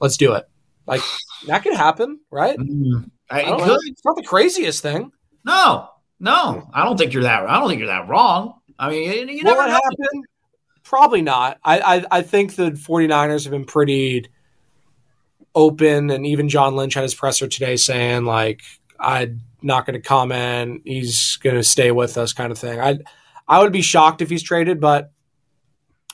Let's 0.00 0.16
do 0.16 0.34
it. 0.34 0.48
Like 0.86 1.02
that 1.46 1.62
could 1.62 1.74
happen, 1.74 2.20
right? 2.30 2.56
Mm, 2.58 3.10
I, 3.28 3.42
I 3.42 3.56
it 3.56 3.78
It's 3.86 4.04
not 4.04 4.16
the 4.16 4.22
craziest 4.22 4.80
thing. 4.80 5.12
No, 5.44 5.88
no, 6.20 6.68
I 6.72 6.84
don't 6.84 6.96
think 6.96 7.12
you're 7.12 7.24
that. 7.24 7.48
I 7.48 7.58
don't 7.58 7.68
think 7.68 7.80
you're 7.80 7.88
that 7.88 8.08
wrong. 8.08 8.54
I 8.78 8.90
mean, 8.90 9.28
you, 9.28 9.42
never 9.42 9.62
happen. 9.62 10.22
Probably 10.84 11.20
not. 11.20 11.58
I, 11.64 11.80
I 11.80 12.04
I 12.10 12.22
think 12.22 12.54
the 12.54 12.70
49ers 12.70 13.44
have 13.44 13.50
been 13.50 13.64
pretty 13.64 14.26
open, 15.54 16.10
and 16.10 16.26
even 16.26 16.48
John 16.48 16.76
Lynch 16.76 16.94
had 16.94 17.02
his 17.02 17.14
presser 17.14 17.48
today 17.48 17.76
saying 17.76 18.24
like, 18.24 18.62
"I'm 18.98 19.40
not 19.62 19.86
going 19.86 20.00
to 20.00 20.06
comment. 20.06 20.82
He's 20.84 21.36
going 21.42 21.56
to 21.56 21.64
stay 21.64 21.90
with 21.90 22.16
us," 22.16 22.32
kind 22.32 22.52
of 22.52 22.58
thing. 22.58 22.80
I 22.80 22.98
I 23.46 23.62
would 23.62 23.72
be 23.72 23.82
shocked 23.82 24.22
if 24.22 24.30
he's 24.30 24.42
traded, 24.42 24.80
but 24.80 25.12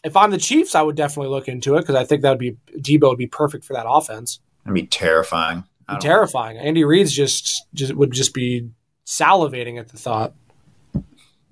if 0.04 0.16
I'm 0.16 0.30
the 0.30 0.38
Chiefs, 0.38 0.74
I 0.74 0.83
would 0.83 0.96
definitely 0.96 1.30
look 1.30 1.48
into 1.48 1.76
it 1.76 1.80
because 1.80 1.96
I 1.96 2.04
think 2.04 2.22
that 2.22 2.30
would 2.30 2.38
be 2.38 2.57
Deebo 2.78 3.09
would 3.09 3.18
be 3.18 3.26
perfect 3.26 3.64
for 3.64 3.72
that 3.72 3.87
offense. 3.88 4.38
That'd 4.64 4.74
be 4.74 4.87
terrifying. 4.87 5.64
Be 5.88 5.96
terrifying. 5.96 6.57
Andy 6.57 6.85
Reid's 6.85 7.12
just 7.12 7.66
just 7.74 7.94
would 7.94 8.12
just 8.12 8.33
be 8.33 8.70
salivating 9.07 9.78
at 9.78 9.88
the 9.88 9.98
thought. 9.98 10.35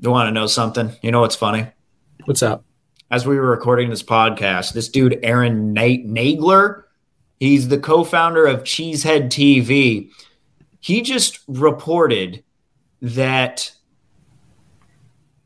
You 0.01 0.11
want 0.11 0.29
to 0.29 0.33
know 0.33 0.47
something? 0.47 0.93
You 1.03 1.11
know 1.11 1.21
what's 1.21 1.37
funny? 1.37 1.67
What's 2.25 2.43
up? 2.43 2.65
As 3.11 3.27
we 3.27 3.37
were 3.37 3.51
recording 3.51 3.91
this 3.91 4.03
podcast, 4.03 4.73
this 4.73 4.89
dude, 4.89 5.19
Aaron 5.23 5.75
Nate 5.75 6.09
Nagler, 6.09 6.85
he's 7.41 7.69
the 7.69 7.79
co 7.79 8.05
founder 8.05 8.47
of 8.47 8.63
Cheesehead 8.63 9.27
TV. 9.27 10.11
He 10.83 11.01
just 11.01 11.41
reported 11.49 12.45
that 13.01 13.73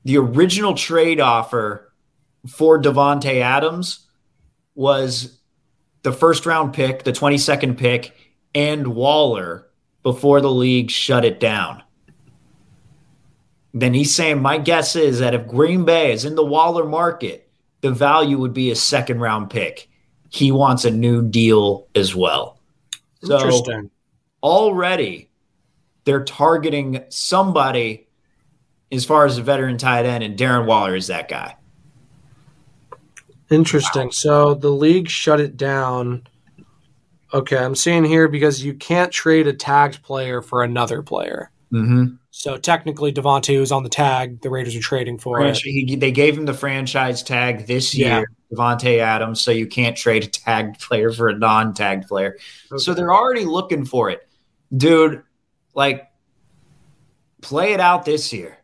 the 0.05 0.19
original 0.19 0.75
trade 0.75 1.21
offer 1.21 1.93
for 2.49 2.83
Davante 2.83 3.41
Adams 3.41 4.09
was 4.75 5.39
the 6.03 6.13
first 6.13 6.45
round 6.45 6.75
pick, 6.75 7.05
the 7.05 7.13
22nd 7.13 7.79
pick, 7.79 8.13
and 8.57 8.89
Waller 8.89 9.69
before 10.03 10.41
the 10.41 10.51
league 10.51 10.91
shut 10.91 11.25
it 11.25 11.39
down 11.39 11.83
then 13.77 13.93
he's 13.93 14.15
saying, 14.15 14.41
My 14.41 14.57
guess 14.57 14.97
is 14.97 15.19
that 15.19 15.35
if 15.35 15.47
Green 15.47 15.85
Bay 15.85 16.11
is 16.11 16.25
in 16.25 16.35
the 16.35 16.45
Waller 16.45 16.87
market, 16.87 17.51
the 17.83 17.91
value 17.91 18.39
would 18.39 18.55
be 18.55 18.71
a 18.71 18.75
second 18.75 19.21
round 19.21 19.51
pick. 19.51 19.91
He 20.31 20.51
wants 20.51 20.87
a 20.87 20.91
new 20.91 21.23
deal 21.23 21.87
as 21.95 22.15
well. 22.15 22.59
Interesting. 23.23 23.83
So 23.83 23.91
already 24.43 25.26
they're 26.07 26.25
targeting 26.25 27.05
somebody 27.11 28.09
as 28.91 29.05
far 29.05 29.27
as 29.27 29.37
a 29.37 29.43
veteran 29.43 29.77
tight 29.77 30.07
end, 30.07 30.25
and 30.25 30.39
Darren 30.39 30.65
Waller 30.65 30.95
is 30.97 31.09
that 31.09 31.29
guy. 31.29 31.57
Interesting. 33.51 34.07
Wow. 34.07 34.11
So 34.13 34.55
the 34.55 34.71
league 34.71 35.09
shut 35.11 35.41
it 35.41 35.57
down. 35.57 36.27
Okay, 37.35 37.59
I'm 37.59 37.75
seeing 37.75 38.05
here 38.05 38.29
because 38.29 38.65
you 38.65 38.73
can't 38.73 39.13
trade 39.13 39.47
a 39.47 39.53
tagged 39.53 40.03
player 40.03 40.41
for 40.41 40.63
another 40.63 41.03
player. 41.03 41.51
Mm-hmm. 41.73 42.15
So 42.31 42.57
technically, 42.57 43.13
Davante 43.13 43.59
was 43.59 43.73
on 43.73 43.83
the 43.83 43.89
tag. 43.89 44.41
The 44.43 44.51
Raiders 44.51 44.77
are 44.77 44.81
trading 44.81 45.19
for 45.19 45.41
it. 45.43 45.57
He, 45.57 45.97
they 45.97 46.13
gave 46.13 46.39
him 46.39 46.47
the 46.47 46.55
franchise 46.55 47.23
tag 47.23 47.67
this 47.67 47.95
Yeah. 47.95 48.19
year, 48.19 48.27
Davante 48.53 48.99
Adams, 48.99 49.41
so 49.41 49.51
you 49.51 49.67
can't 49.67 49.97
trade 49.97 50.23
a 50.23 50.29
tagged 50.29 50.81
player 50.81 51.11
for 51.11 51.29
a 51.29 51.37
non-tagged 51.37 52.07
player. 52.07 52.37
So 52.77 52.95
they're 52.95 53.13
already 53.13 53.45
looking 53.45 53.85
for 53.85 54.11
it, 54.11 54.29
dude. 54.77 55.23
Like, 55.77 56.09
play 57.43 57.73
it 57.75 57.81
out 57.81 58.05
this 58.05 58.33
year. 58.33 58.59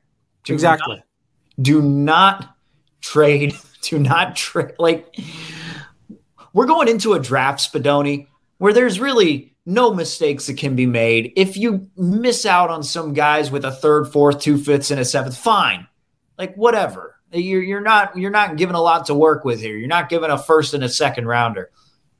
Do 0.44 0.54
Exactly. 0.54 0.96
not- 0.96 1.04
do 1.60 1.82
not 1.82 2.56
trade. 3.00 3.54
Do 3.82 3.98
not 3.98 4.36
trade. 4.36 4.74
Like, 4.78 5.12
we're 6.52 6.66
going 6.66 6.86
into 6.86 7.14
a 7.14 7.18
draft, 7.18 7.58
Spadoni, 7.60 8.28
where 8.58 8.72
there's 8.72 9.00
really 9.00 9.56
no 9.66 9.92
mistakes 9.92 10.46
that 10.46 10.56
can 10.56 10.76
be 10.76 10.86
made. 10.86 11.32
If 11.36 11.56
you 11.56 11.88
miss 11.96 12.46
out 12.46 12.70
on 12.70 12.84
some 12.84 13.12
guys 13.12 13.50
with 13.50 13.64
a 13.64 13.72
third, 13.72 14.04
fourth, 14.12 14.38
two 14.40 14.56
fifths, 14.56 14.92
and 14.92 15.00
a 15.00 15.04
seventh, 15.04 15.36
fine. 15.36 15.88
Like 16.38 16.54
whatever. 16.54 17.16
You're 17.32 17.62
you're 17.62 17.80
not 17.80 18.16
you're 18.16 18.30
not 18.30 18.56
given 18.56 18.76
a 18.76 18.80
lot 18.80 19.06
to 19.06 19.14
work 19.14 19.44
with 19.44 19.60
here. 19.60 19.76
You're 19.76 19.88
not 19.88 20.08
given 20.08 20.30
a 20.30 20.38
first 20.38 20.74
and 20.74 20.84
a 20.84 20.88
second 20.88 21.26
rounder. 21.26 21.70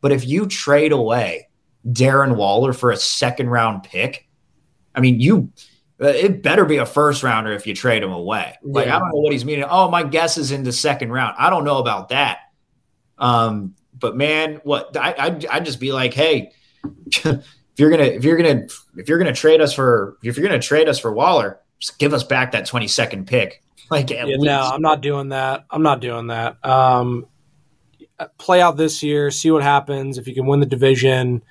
But 0.01 0.11
if 0.11 0.27
you 0.27 0.47
trade 0.47 0.91
away 0.91 1.49
Darren 1.87 2.35
Waller 2.35 2.73
for 2.73 2.91
a 2.91 2.97
second 2.97 3.51
round 3.51 3.85
pick, 3.85 4.27
I 4.95 5.01
mean 5.01 5.21
you 5.21 5.51
uh, 6.01 6.07
it 6.09 6.43
better 6.43 6.65
be 6.65 6.79
a 6.79 6.87
first 6.87 7.23
rounder 7.23 7.53
if 7.53 7.67
you 7.67 7.75
trade 7.75 8.03
him 8.03 8.11
away. 8.13 8.57
Like 8.63 8.87
Yeah. 8.87 8.97
I 8.97 8.99
don't 8.99 9.09
know 9.11 9.21
what 9.21 9.33
he's 9.33 9.45
meaning. 9.45 9.65
Oh, 9.69 9.89
my 9.89 10.03
guess 10.03 10.37
is 10.37 10.51
in 10.51 10.65
the 10.65 10.73
second 10.73 11.13
round. 11.13 11.37
I 11.39 11.49
don't 11.51 11.65
know 11.65 11.79
about 11.79 12.09
that. 12.09 12.39
Um, 13.19 13.75
but 13.99 14.17
man, 14.17 14.61
what 14.65 14.97
I 14.97 15.13
I 15.13 15.41
I'd 15.51 15.65
just 15.65 15.79
be 15.79 15.93
like, 15.93 16.13
hey, 16.15 16.51
if 17.07 17.45
you're 17.77 17.91
gonna 17.91 18.03
if 18.05 18.25
you're 18.25 18.37
gonna 18.37 18.67
if 18.97 19.09
you're 19.09 19.19
gonna 19.19 19.33
trade 19.33 19.61
us 19.61 19.73
for 19.73 20.19
if 20.23 20.37
you're 20.37 20.47
gonna 20.47 20.61
trade 20.61 20.89
us 20.89 20.99
for 20.99 21.13
Waller, 21.13 21.61
just 21.79 21.99
give 21.99 22.13
us 22.15 22.25
back 22.25 22.53
that 22.53 22.65
22nd 22.69 23.27
pick. 23.27 23.63
Like 23.91 24.11
at 24.11 24.27
Yeah, 24.27 24.37
least. 24.37 24.45
no, 24.45 24.61
I'm 24.73 24.81
not 24.81 25.03
doing 25.03 25.29
that. 25.31 25.67
I'm 25.71 25.83
not 25.83 26.01
doing 26.01 26.29
that. 26.29 26.65
Um, 26.65 27.27
play 28.39 28.63
out 28.63 28.79
this 28.79 29.03
year, 29.03 29.31
see 29.31 29.51
what 29.51 29.63
happens. 29.63 30.17
If 30.17 30.27
you 30.27 30.35
can 30.35 30.47
win 30.47 30.61
the 30.61 30.67
division, 30.67 31.43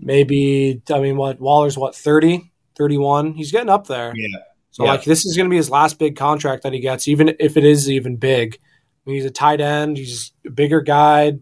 maybe, 0.00 0.82
I 0.92 0.98
mean, 0.98 1.16
what, 1.16 1.38
Waller's 1.38 1.78
what, 1.78 1.94
30, 1.94 2.49
31? 2.80 3.34
He's 3.34 3.52
getting 3.52 3.68
up 3.68 3.86
there. 3.86 4.12
Yeah. 4.16 4.38
So, 4.70 4.84
Yeah. 4.84 4.92
like, 4.92 5.04
this 5.04 5.26
is 5.26 5.36
going 5.36 5.44
to 5.46 5.50
be 5.50 5.56
his 5.56 5.68
last 5.70 5.98
big 5.98 6.16
contract 6.16 6.62
that 6.62 6.72
he 6.72 6.80
gets, 6.80 7.06
even 7.08 7.34
if 7.38 7.56
it 7.58 7.64
is 7.64 7.90
even 7.90 8.16
big. 8.16 8.56
I 8.56 9.10
mean, 9.10 9.16
he's 9.16 9.26
a 9.26 9.30
tight 9.30 9.60
end, 9.60 9.98
he's 9.98 10.32
a 10.46 10.50
bigger 10.50 10.80
guy. 10.80 11.32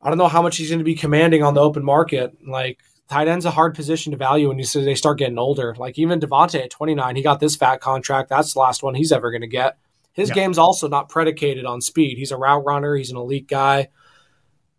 I 0.00 0.08
don't 0.08 0.18
know 0.18 0.28
how 0.28 0.42
much 0.42 0.56
he's 0.58 0.68
going 0.68 0.78
to 0.78 0.84
be 0.84 0.94
commanding 0.94 1.42
on 1.42 1.54
the 1.54 1.60
open 1.60 1.84
market. 1.84 2.36
Like, 2.46 2.78
tight 3.08 3.26
end's 3.28 3.44
a 3.46 3.50
hard 3.50 3.74
position 3.74 4.12
to 4.12 4.16
value 4.18 4.48
when 4.48 4.58
you 4.58 4.64
say 4.64 4.84
they 4.84 4.94
start 4.94 5.18
getting 5.18 5.38
older. 5.38 5.74
Like, 5.76 5.98
even 5.98 6.20
Davante 6.20 6.62
at 6.62 6.70
29, 6.70 7.16
he 7.16 7.22
got 7.22 7.40
this 7.40 7.56
fat 7.56 7.80
contract. 7.80 8.28
That's 8.28 8.52
the 8.52 8.60
last 8.60 8.82
one 8.82 8.94
he's 8.94 9.12
ever 9.12 9.30
going 9.32 9.40
to 9.42 9.48
get. 9.48 9.76
His 10.12 10.28
Yeah. 10.28 10.34
game's 10.36 10.58
also 10.58 10.88
not 10.88 11.08
predicated 11.08 11.64
on 11.64 11.80
speed. 11.80 12.18
He's 12.18 12.30
a 12.30 12.36
route 12.36 12.64
runner, 12.64 12.94
he's 12.94 13.10
an 13.10 13.16
elite 13.16 13.48
guy. 13.48 13.88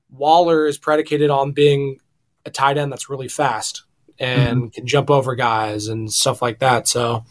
Waller 0.09 0.67
is 0.67 0.77
predicated 0.77 1.29
on 1.29 1.51
being 1.51 1.97
a 2.45 2.49
tight 2.51 2.77
end 2.77 2.91
that's 2.91 3.09
really 3.09 3.27
fast 3.27 3.82
and 4.19 4.57
mm-hmm. 4.57 4.67
can 4.69 4.87
jump 4.87 5.09
over 5.09 5.35
guys 5.35 5.87
and 5.87 6.11
stuff 6.11 6.41
like 6.41 6.59
that. 6.59 6.87
So 6.87 7.23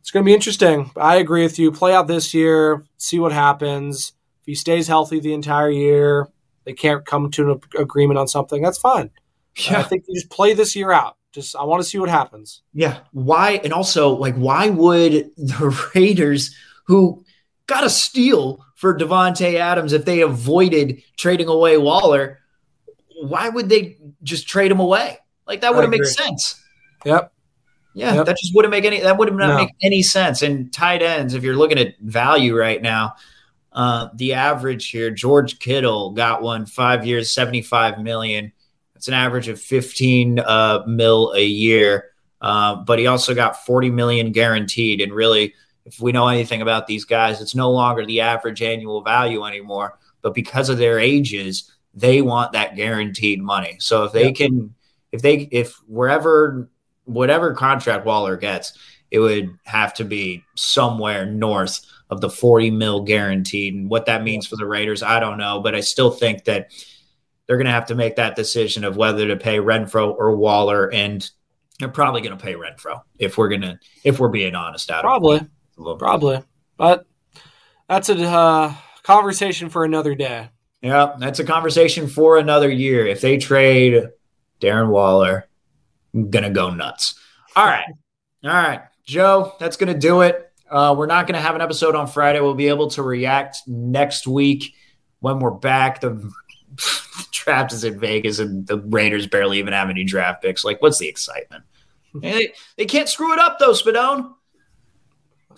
it's 0.00 0.10
going 0.10 0.24
to 0.24 0.28
be 0.28 0.34
interesting. 0.34 0.90
I 0.96 1.16
agree 1.16 1.42
with 1.42 1.58
you. 1.58 1.72
Play 1.72 1.94
out 1.94 2.06
this 2.06 2.32
year, 2.34 2.84
see 2.96 3.18
what 3.18 3.32
happens. 3.32 4.12
If 4.40 4.46
he 4.46 4.54
stays 4.54 4.88
healthy 4.88 5.20
the 5.20 5.34
entire 5.34 5.70
year, 5.70 6.28
they 6.64 6.72
can't 6.72 7.04
come 7.04 7.30
to 7.32 7.52
an 7.52 7.60
agreement 7.78 8.18
on 8.18 8.28
something. 8.28 8.62
That's 8.62 8.78
fine. 8.78 9.10
Yeah. 9.56 9.80
I 9.80 9.82
think 9.82 10.04
you 10.06 10.14
just 10.14 10.30
play 10.30 10.54
this 10.54 10.76
year 10.76 10.92
out. 10.92 11.16
Just 11.32 11.56
I 11.56 11.64
want 11.64 11.82
to 11.82 11.88
see 11.88 11.98
what 11.98 12.08
happens. 12.08 12.62
Yeah. 12.72 13.00
Why? 13.12 13.60
And 13.62 13.72
also, 13.72 14.10
like, 14.10 14.34
why 14.34 14.70
would 14.70 15.30
the 15.36 15.90
Raiders, 15.94 16.54
who 16.86 17.24
got 17.66 17.84
a 17.84 17.90
steal 17.90 18.64
for 18.76 18.96
Davante 18.96 19.54
Adams, 19.54 19.92
if 19.92 20.04
they 20.04 20.20
avoided 20.20 21.02
trading 21.16 21.48
away 21.48 21.76
Waller, 21.76 22.38
why 23.20 23.48
would 23.48 23.68
they 23.68 23.98
just 24.22 24.48
trade 24.48 24.70
him 24.70 24.80
away? 24.80 25.18
Like, 25.48 25.62
that 25.62 25.74
wouldn't 25.74 25.90
make 25.90 26.02
agree. 26.02 26.10
sense. 26.10 26.62
Yep. 27.04 27.32
Yeah, 27.94 28.14
Yep. 28.16 28.26
that 28.26 28.36
just 28.38 28.54
wouldn't 28.54 28.70
make 28.70 28.84
any. 28.84 29.00
That 29.00 29.16
would 29.18 29.34
not 29.34 29.48
No. 29.48 29.56
make 29.56 29.70
any 29.82 30.02
sense. 30.02 30.42
And 30.42 30.72
tight 30.72 31.02
ends, 31.02 31.34
if 31.34 31.42
you're 31.42 31.56
looking 31.56 31.78
at 31.78 31.94
value 32.00 32.54
right 32.56 32.80
now, 32.80 33.14
uh, 33.72 34.08
the 34.14 34.34
average 34.34 34.90
here, 34.90 35.10
George 35.10 35.58
Kittle 35.58 36.10
got 36.10 36.42
one 36.42 36.66
five 36.66 37.04
years, 37.06 37.30
seventy 37.30 37.62
five 37.62 37.98
million. 37.98 38.52
That's 38.94 39.08
an 39.08 39.14
average 39.14 39.48
of 39.48 39.60
fifteen 39.60 40.38
uh, 40.38 40.84
mil 40.86 41.32
a 41.34 41.44
year. 41.44 42.10
Uh, 42.40 42.76
but 42.76 42.98
he 43.00 43.06
also 43.08 43.34
got 43.34 43.64
forty 43.64 43.90
million 43.90 44.30
guaranteed. 44.32 45.00
And 45.00 45.12
really, 45.12 45.54
if 45.84 45.98
we 45.98 46.12
know 46.12 46.28
anything 46.28 46.62
about 46.62 46.86
these 46.86 47.04
guys, 47.04 47.40
it's 47.40 47.54
no 47.54 47.70
longer 47.70 48.04
the 48.06 48.20
average 48.20 48.62
annual 48.62 49.02
value 49.02 49.44
anymore. 49.44 49.98
But 50.22 50.34
because 50.34 50.68
of 50.68 50.78
their 50.78 51.00
ages, 51.00 51.72
they 51.94 52.22
want 52.22 52.52
that 52.52 52.76
guaranteed 52.76 53.42
money. 53.42 53.76
So 53.80 54.04
if 54.04 54.12
they 54.12 54.26
Yep. 54.26 54.34
can, 54.36 54.74
if 55.12 55.22
they, 55.22 55.48
if 55.50 55.74
wherever, 55.86 56.68
whatever 57.04 57.54
contract 57.54 58.04
Waller 58.04 58.36
gets, 58.36 58.76
it 59.10 59.18
would 59.18 59.58
have 59.64 59.94
to 59.94 60.04
be 60.04 60.44
somewhere 60.54 61.24
north 61.26 61.80
of 62.10 62.20
the 62.20 62.30
40 62.30 62.70
mil 62.70 63.02
guaranteed. 63.02 63.74
And 63.74 63.90
what 63.90 64.06
that 64.06 64.22
means 64.22 64.46
for 64.46 64.56
the 64.56 64.66
Raiders, 64.66 65.02
I 65.02 65.20
don't 65.20 65.38
know. 65.38 65.60
But 65.60 65.74
I 65.74 65.80
still 65.80 66.10
think 66.10 66.44
that 66.44 66.70
they're 67.46 67.56
going 67.56 67.66
to 67.66 67.72
have 67.72 67.86
to 67.86 67.94
make 67.94 68.16
that 68.16 68.36
decision 68.36 68.84
of 68.84 68.96
whether 68.96 69.26
to 69.28 69.36
pay 69.36 69.58
Renfrow 69.58 70.14
or 70.14 70.36
Waller. 70.36 70.92
And 70.92 71.28
they're 71.78 71.88
probably 71.88 72.20
going 72.20 72.36
to 72.36 72.42
pay 72.42 72.54
Renfrow 72.54 73.02
if 73.18 73.38
we're 73.38 73.48
going 73.48 73.62
to, 73.62 73.78
if 74.04 74.18
we're 74.18 74.28
being 74.28 74.54
honest 74.54 74.90
out 74.90 75.02
Probably. 75.02 75.40
Probably. 75.76 76.42
But 76.76 77.06
that's 77.88 78.08
a 78.08 78.22
uh, 78.22 78.74
conversation 79.02 79.68
for 79.70 79.84
another 79.84 80.14
day. 80.14 80.50
Yeah, 80.82 81.16
that's 81.18 81.40
a 81.40 81.44
conversation 81.44 82.06
for 82.06 82.36
another 82.36 82.70
year. 82.70 83.06
If 83.06 83.20
they 83.20 83.38
trade 83.38 84.08
Darren 84.60 84.88
Waller, 84.88 85.48
I'm 86.14 86.30
gonna 86.30 86.50
go 86.50 86.70
nuts. 86.70 87.14
All 87.56 87.66
right, 87.66 87.86
all 88.44 88.50
right, 88.50 88.82
Joe, 89.04 89.54
that's 89.58 89.76
gonna 89.76 89.98
do 89.98 90.22
it. 90.22 90.52
Uh, 90.70 90.94
we're 90.96 91.06
not 91.06 91.26
gonna 91.26 91.40
have 91.40 91.54
an 91.54 91.60
episode 91.60 91.94
on 91.94 92.06
Friday. 92.06 92.40
We'll 92.40 92.54
be 92.54 92.68
able 92.68 92.90
to 92.90 93.02
react 93.02 93.58
next 93.66 94.26
week 94.26 94.74
when 95.20 95.38
we're 95.38 95.50
back. 95.50 96.00
The 96.00 96.30
draft 97.32 97.72
is 97.72 97.84
in 97.84 97.98
Vegas, 97.98 98.38
and 98.38 98.66
the 98.66 98.78
Raiders 98.78 99.26
barely 99.26 99.58
even 99.58 99.72
have 99.72 99.90
any 99.90 100.04
draft 100.04 100.42
picks. 100.42 100.64
Like, 100.64 100.82
what's 100.82 100.98
the 100.98 101.08
excitement? 101.08 101.64
they, 102.14 102.52
they 102.76 102.86
can't 102.86 103.08
screw 103.08 103.32
it 103.32 103.38
up 103.38 103.58
though, 103.58 103.72
Spadoni. 103.72 104.32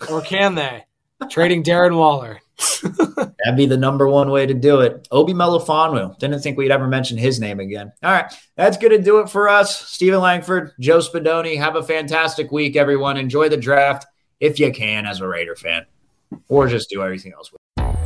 Or 0.09 0.21
can 0.21 0.55
they? 0.55 0.85
Trading 1.29 1.63
Darren 1.63 1.95
Waller. 1.95 2.39
That'd 3.43 3.57
be 3.57 3.65
the 3.65 3.77
number 3.77 4.07
one 4.07 4.29
way 4.29 4.45
to 4.45 4.53
do 4.53 4.81
it. 4.81 5.07
Obi 5.11 5.33
Melifonwu. 5.33 6.17
Didn't 6.19 6.39
think 6.41 6.57
we'd 6.57 6.71
ever 6.71 6.87
mention 6.87 7.17
his 7.17 7.39
name 7.39 7.59
again. 7.59 7.91
All 8.03 8.11
right. 8.11 8.31
That's 8.55 8.77
going 8.77 8.91
to 8.91 9.01
do 9.01 9.19
it 9.19 9.29
for 9.29 9.49
us. 9.49 9.79
Steven 9.89 10.19
Langford, 10.19 10.73
Joe 10.79 10.99
Spadoni. 10.99 11.57
Have 11.57 11.75
a 11.75 11.83
fantastic 11.83 12.51
week, 12.51 12.75
everyone. 12.75 13.17
Enjoy 13.17 13.49
the 13.49 13.57
draft 13.57 14.05
if 14.39 14.59
you 14.59 14.71
can 14.71 15.05
as 15.05 15.21
a 15.21 15.27
Raider 15.27 15.55
fan, 15.55 15.85
or 16.47 16.67
just 16.67 16.89
do 16.89 17.01
everything 17.03 17.33
else. 17.33 17.51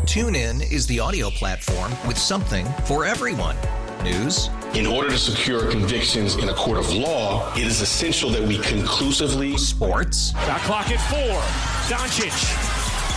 TuneIn 0.05 0.71
is 0.71 0.85
the 0.87 0.99
audio 0.99 1.29
platform 1.29 1.91
with 2.07 2.17
something 2.17 2.65
for 2.85 3.05
everyone. 3.05 3.55
News, 4.03 4.49
In 4.75 4.85
order 4.85 5.09
to 5.09 5.17
secure 5.17 5.71
convictions 5.71 6.35
in 6.35 6.49
a 6.49 6.53
court 6.53 6.77
of 6.77 6.93
law, 6.93 7.51
it 7.55 7.65
is 7.65 7.81
essential 7.81 8.29
that 8.31 8.41
we 8.43 8.59
conclusively 8.59 9.57
sports, 9.57 10.31
Shot 10.45 10.59
clock 10.61 10.91
at 10.91 10.99
four. 11.09 11.41
Doncic. 11.97 12.84